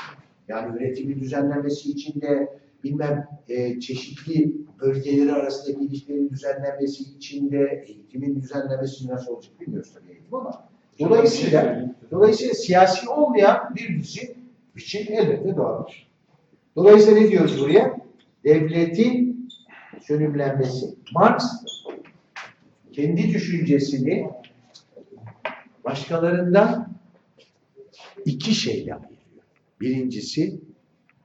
[0.47, 4.51] Yani üretimin düzenlenmesi içinde bilmem e, çeşitli
[4.81, 10.69] bölgeleri arasındaki ilişkilerin düzenlenmesi içinde eğitimin düzenlenmesi nasıl olacak bilmiyoruz tabii eğitim ama
[10.99, 14.35] dolayısıyla dolayısıyla siyasi olmayan bir dizi
[14.75, 16.08] biçim elbette doğabilir.
[16.79, 17.97] Dolayısıyla ne diyoruz buraya?
[18.43, 19.49] Devletin
[20.01, 20.95] sönümlenmesi.
[21.13, 21.43] Marx
[22.91, 24.29] kendi düşüncesini
[25.85, 26.93] başkalarından
[28.25, 29.43] iki şeyle ayırıyor.
[29.81, 30.61] Birincisi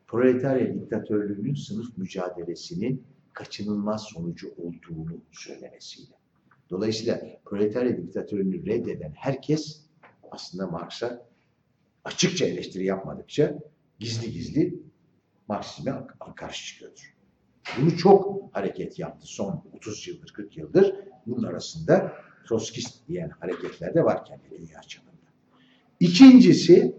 [0.06, 3.02] proletarya diktatörlüğünün sınıf mücadelesinin
[3.32, 6.14] kaçınılmaz sonucu olduğunu söylemesiyle.
[6.70, 9.80] Dolayısıyla proletarya diktatörlüğünü reddeden herkes
[10.30, 11.26] aslında Marx'a
[12.04, 13.58] açıkça eleştiri yapmadıkça
[13.98, 14.83] gizli gizli
[15.48, 15.92] Marksizme
[16.36, 17.14] karşı çıkıyordur.
[17.78, 20.94] Bunu çok hareket yaptı son 30 yıldır, 40 yıldır.
[21.26, 22.12] Bunun arasında
[22.48, 25.14] Troskist diyen hareketler de var kendi dünya çapında.
[26.00, 26.96] İkincisi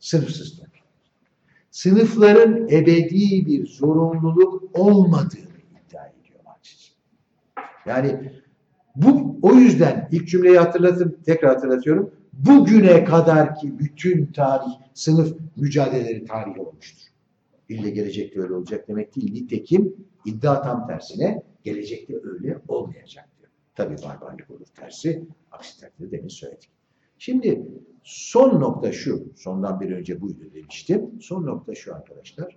[0.00, 0.72] sınıfsız toplum.
[1.70, 5.56] Sınıfların ebedi bir zorunluluk olmadığını
[5.86, 6.92] iddia ediyor Marksizm.
[7.86, 8.32] Yani
[8.96, 12.14] bu o yüzden ilk cümleyi hatırlatın, tekrar hatırlatıyorum.
[12.32, 17.05] Bugüne kadar ki bütün tarih, sınıf mücadeleleri tarihi olmuştur.
[17.68, 19.32] İlle gelecekte öyle olacak demek değil.
[19.32, 19.94] Nitekim
[20.24, 23.50] iddia tam tersine gelecekte öyle olmayacak diyor.
[23.74, 25.24] Tabii barbarlık olur tersi.
[25.52, 26.70] Aksi takdirde demin söyledik.
[27.18, 27.66] Şimdi
[28.02, 29.32] son nokta şu.
[29.36, 31.10] Sondan bir önce buydu demiştim.
[31.20, 32.56] Son nokta şu arkadaşlar.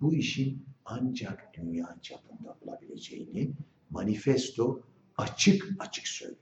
[0.00, 3.50] Bu işin ancak dünya çapında olabileceğini
[3.90, 4.80] manifesto
[5.16, 6.40] açık açık söylüyor.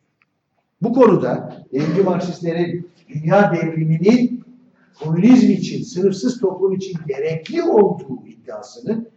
[0.82, 4.37] Bu konuda devrimci Marksistlerin dünya devriminin
[5.04, 9.08] komünizm için, sınıfsız toplum için gerekli olduğu iddiasının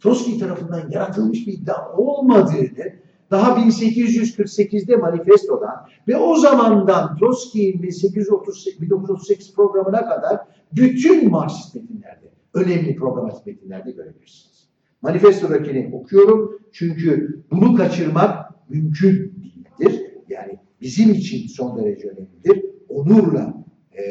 [0.00, 2.92] Trotsky tarafından yaratılmış bir iddia olmadığını
[3.30, 5.74] daha 1848'de manifestodan
[6.08, 10.40] ve o zamandan Trotsky'nin 1838, 1938 programına kadar
[10.72, 14.68] bütün Marksist metinlerde, önemli programatik metinlerde görebilirsiniz.
[15.02, 20.02] Manifestodakini okuyorum çünkü bunu kaçırmak mümkün değildir.
[20.28, 22.64] Yani bizim için son derece önemlidir.
[22.88, 23.65] Onurla
[23.96, 24.02] e,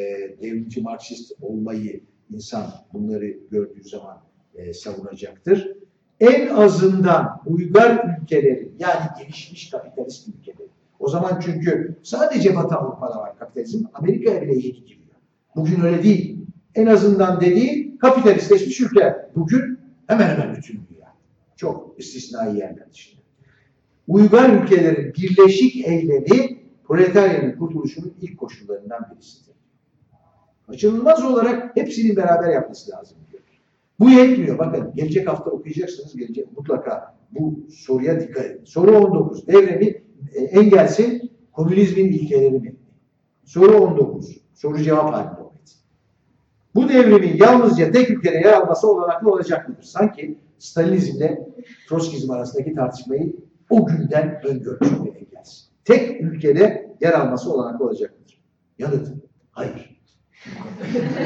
[0.41, 2.01] devrimci Marksist olmayı
[2.33, 4.17] insan bunları gördüğü zaman
[4.55, 5.77] e, savunacaktır.
[6.19, 13.39] En azından uygar ülkelerin yani gelişmiş kapitalist ülkelerin o zaman çünkü sadece Batı Avrupa'da var
[13.39, 13.85] kapitalizm.
[13.93, 15.15] Amerika'ya bile yeni giriyor.
[15.55, 16.37] Bugün öyle değil.
[16.75, 19.15] En azından dediği kapitalistleşmiş ülke.
[19.35, 21.13] Bugün hemen hemen bütün dünya.
[21.55, 23.21] Çok istisnai yerler dışında.
[24.07, 29.55] Uygar ülkelerin birleşik eylemi proletaryanın kurtuluşunun ilk koşullarından birisidir.
[30.67, 33.43] Kaçınılmaz olarak hepsinin beraber yapması lazım diyor.
[33.99, 34.59] Bu yetmiyor.
[34.59, 36.15] Bakın gelecek hafta okuyacaksınız.
[36.17, 38.65] Gelecek mutlaka bu soruya dikkat edin.
[38.65, 39.47] Soru 19.
[39.47, 39.85] Devremi
[40.33, 42.75] e, engelsin komünizmin ilkeleri mi?
[43.43, 44.37] Soru 19.
[44.53, 45.77] Soru cevap halinde o metin.
[46.75, 49.83] Bu devrimin yalnızca tek ülkede yer alması olanaklı olacak mıdır?
[49.83, 51.47] Sanki Stalinizmle
[51.89, 53.35] Troskizm arasındaki tartışmayı
[53.69, 55.67] o günden öngörmüş bir engelsin.
[55.85, 58.41] Tek ülkede yer alması olanaklı olacak mıdır?
[58.79, 59.07] Yanıt.
[59.51, 59.94] Hayır.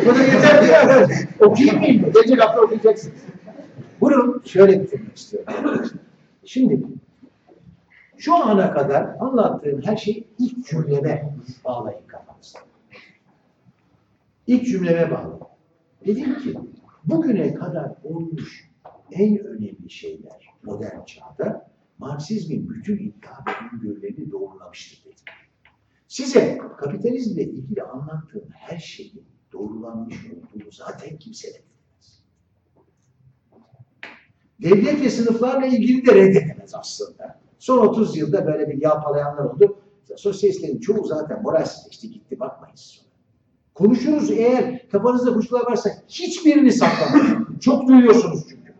[0.05, 1.27] Bu da yeter diye.
[1.39, 2.11] Okuyayım mı?
[2.13, 3.15] Gelecek hafta okuyacaksınız.
[4.01, 5.53] Bunu şöyle bitirmek istiyorum.
[6.45, 6.81] Şimdi
[8.17, 11.33] şu ana kadar anlattığım her şeyi ilk cümleme
[11.65, 12.59] bağlayın kafanızda.
[14.47, 15.39] İlk cümleme bağlı.
[16.05, 16.57] Dedim ki
[17.03, 18.69] bugüne kadar olmuş
[19.11, 23.31] en önemli şeyler modern çağda Marksizmin bütün iddia
[23.83, 25.23] ve doğrulamıştır dedim.
[26.09, 32.23] Size kapitalizmle ilgili anlattığım her şeyin doğrulanmış olduğunu zaten kimse reddedemez.
[34.61, 37.39] Devlet ve sınıflarla ilgili de reddedemez aslında.
[37.59, 39.77] Son 30 yılda böyle bir yağpalayanlar oldu.
[40.15, 43.09] Sosyalistlerin çoğu zaten moralsizleşti gitti bakmayın sonra.
[43.73, 47.57] Konuşuruz eğer kafanızda kuşkular varsa hiçbirini saklamayın.
[47.59, 48.73] Çok duyuyorsunuz çünkü.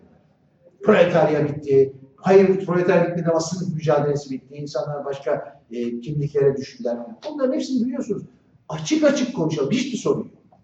[0.84, 1.94] Proletarya bitti.
[2.22, 3.40] Hayır proletarya bitmedi ama
[3.74, 4.56] mücadelesi bitti.
[4.56, 6.98] İnsanlar başka e, kimliklere düştüler.
[7.30, 8.24] Bunların hepsini duyuyorsunuz.
[8.70, 9.72] Açık açık konuşalım.
[9.72, 10.64] Hiçbir sorun yok.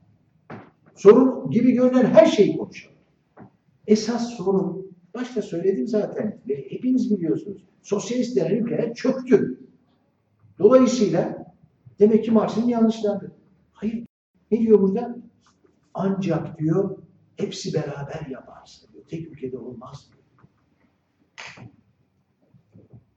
[0.96, 2.96] Sorun gibi görünen her şeyi konuşalım.
[3.88, 7.64] Esas sorun, başta söyledim zaten ve hepiniz biliyorsunuz.
[7.84, 9.60] Sosyalist denen ülkeler çöktü.
[10.60, 11.54] Dolayısıyla
[12.00, 13.32] demek ki Marx'ın yanlışlardı.
[13.72, 14.06] Hayır.
[14.52, 15.16] Ne diyor burada?
[15.94, 16.98] Ancak diyor
[17.36, 19.04] hepsi beraber yaparsa diyor.
[19.08, 20.15] Tek ülkede olmaz diyor.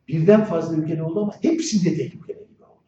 [0.08, 2.80] Birden fazla ülkede oldu ama hepsinde ülkede gibi oldu.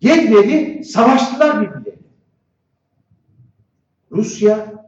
[0.00, 2.06] Yetmedi, savaştılar birbirlerine.
[4.10, 4.86] Rusya,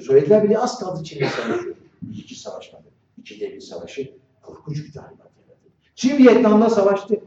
[0.00, 1.76] Sovyetler bile az kaldı Çin'le savaşıyor.
[2.12, 2.84] Hiç savaşmadı.
[3.18, 4.12] İki devlet savaşı
[4.42, 5.68] korkunç bir talimat yarattı.
[5.94, 7.20] Çin Vietnam'la savaştı.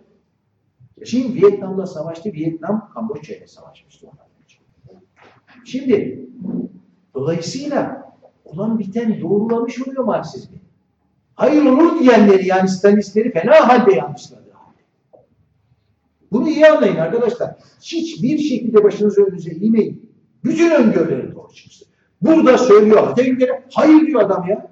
[1.05, 2.33] Çin Vietnam'la savaştı.
[2.33, 4.57] Vietnam Kamboçya ile savaşmıştı önce.
[5.65, 6.27] Şimdi
[7.13, 8.03] dolayısıyla
[8.45, 10.62] olan biten doğrulamış oluyor Marksizmi.
[11.35, 14.43] Hayır olur diyenleri yani Stalinistleri fena halde yanlışladı.
[16.33, 17.55] Bunu iyi anlayın arkadaşlar.
[17.81, 20.09] Hiçbir şekilde başınızı önünüze eğmeyin.
[20.43, 21.87] Bütün öngörüleri doğru çıksın.
[22.21, 24.71] Burada söylüyor Atatürk'e hayır diyor adam ya.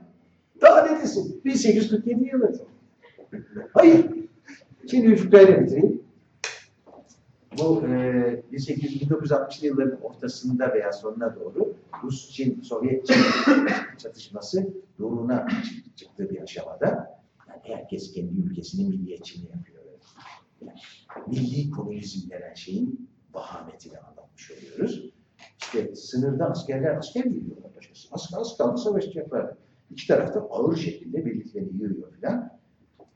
[0.61, 1.41] Daha ne desin?
[1.45, 2.51] 1847 yılı.
[3.73, 4.05] Hayır.
[4.91, 6.01] Şimdi Üfükler'le bitireyim.
[7.57, 13.15] Bu e, 1960'lı yılların ortasında veya sonuna doğru Rus-Çin, Sovyet-Çin
[13.97, 15.47] çatışması doğruna
[15.95, 19.81] çıktığı bir aşamada yani herkes kendi ülkesinin milliyetçiliğini yapıyor.
[20.61, 20.79] Yani
[21.27, 25.11] milli komünizm denen şeyin vahametini anlatmış oluyoruz.
[25.61, 28.07] İşte sınırda askerler asker geliyorlar başkası.
[28.11, 29.53] Az, az kaldı savaşacaklar.
[29.91, 32.60] İki tarafta ağır şekilde birliklerini yığıyor falan.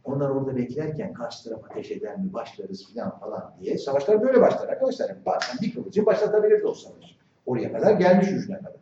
[0.06, 3.78] Onlar orada beklerken karşı taraf ateş eder mi başlarız falan falan diye.
[3.78, 5.26] Savaşlar böyle başlar arkadaşlar.
[5.26, 7.16] Bazen bir kılıcı başlatabilirdi o savaş.
[7.45, 8.76] Oraya kadar gelmiş ucuna kadar.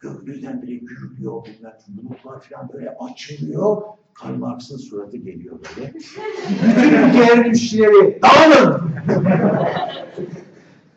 [0.00, 3.82] Gökyüzünden bile gürülüyor bilmem bulutlar falan böyle açılıyor.
[4.14, 5.92] Karl Marx'ın suratı geliyor böyle.
[5.94, 8.92] Bütün ülkelerin işçileri dağılın!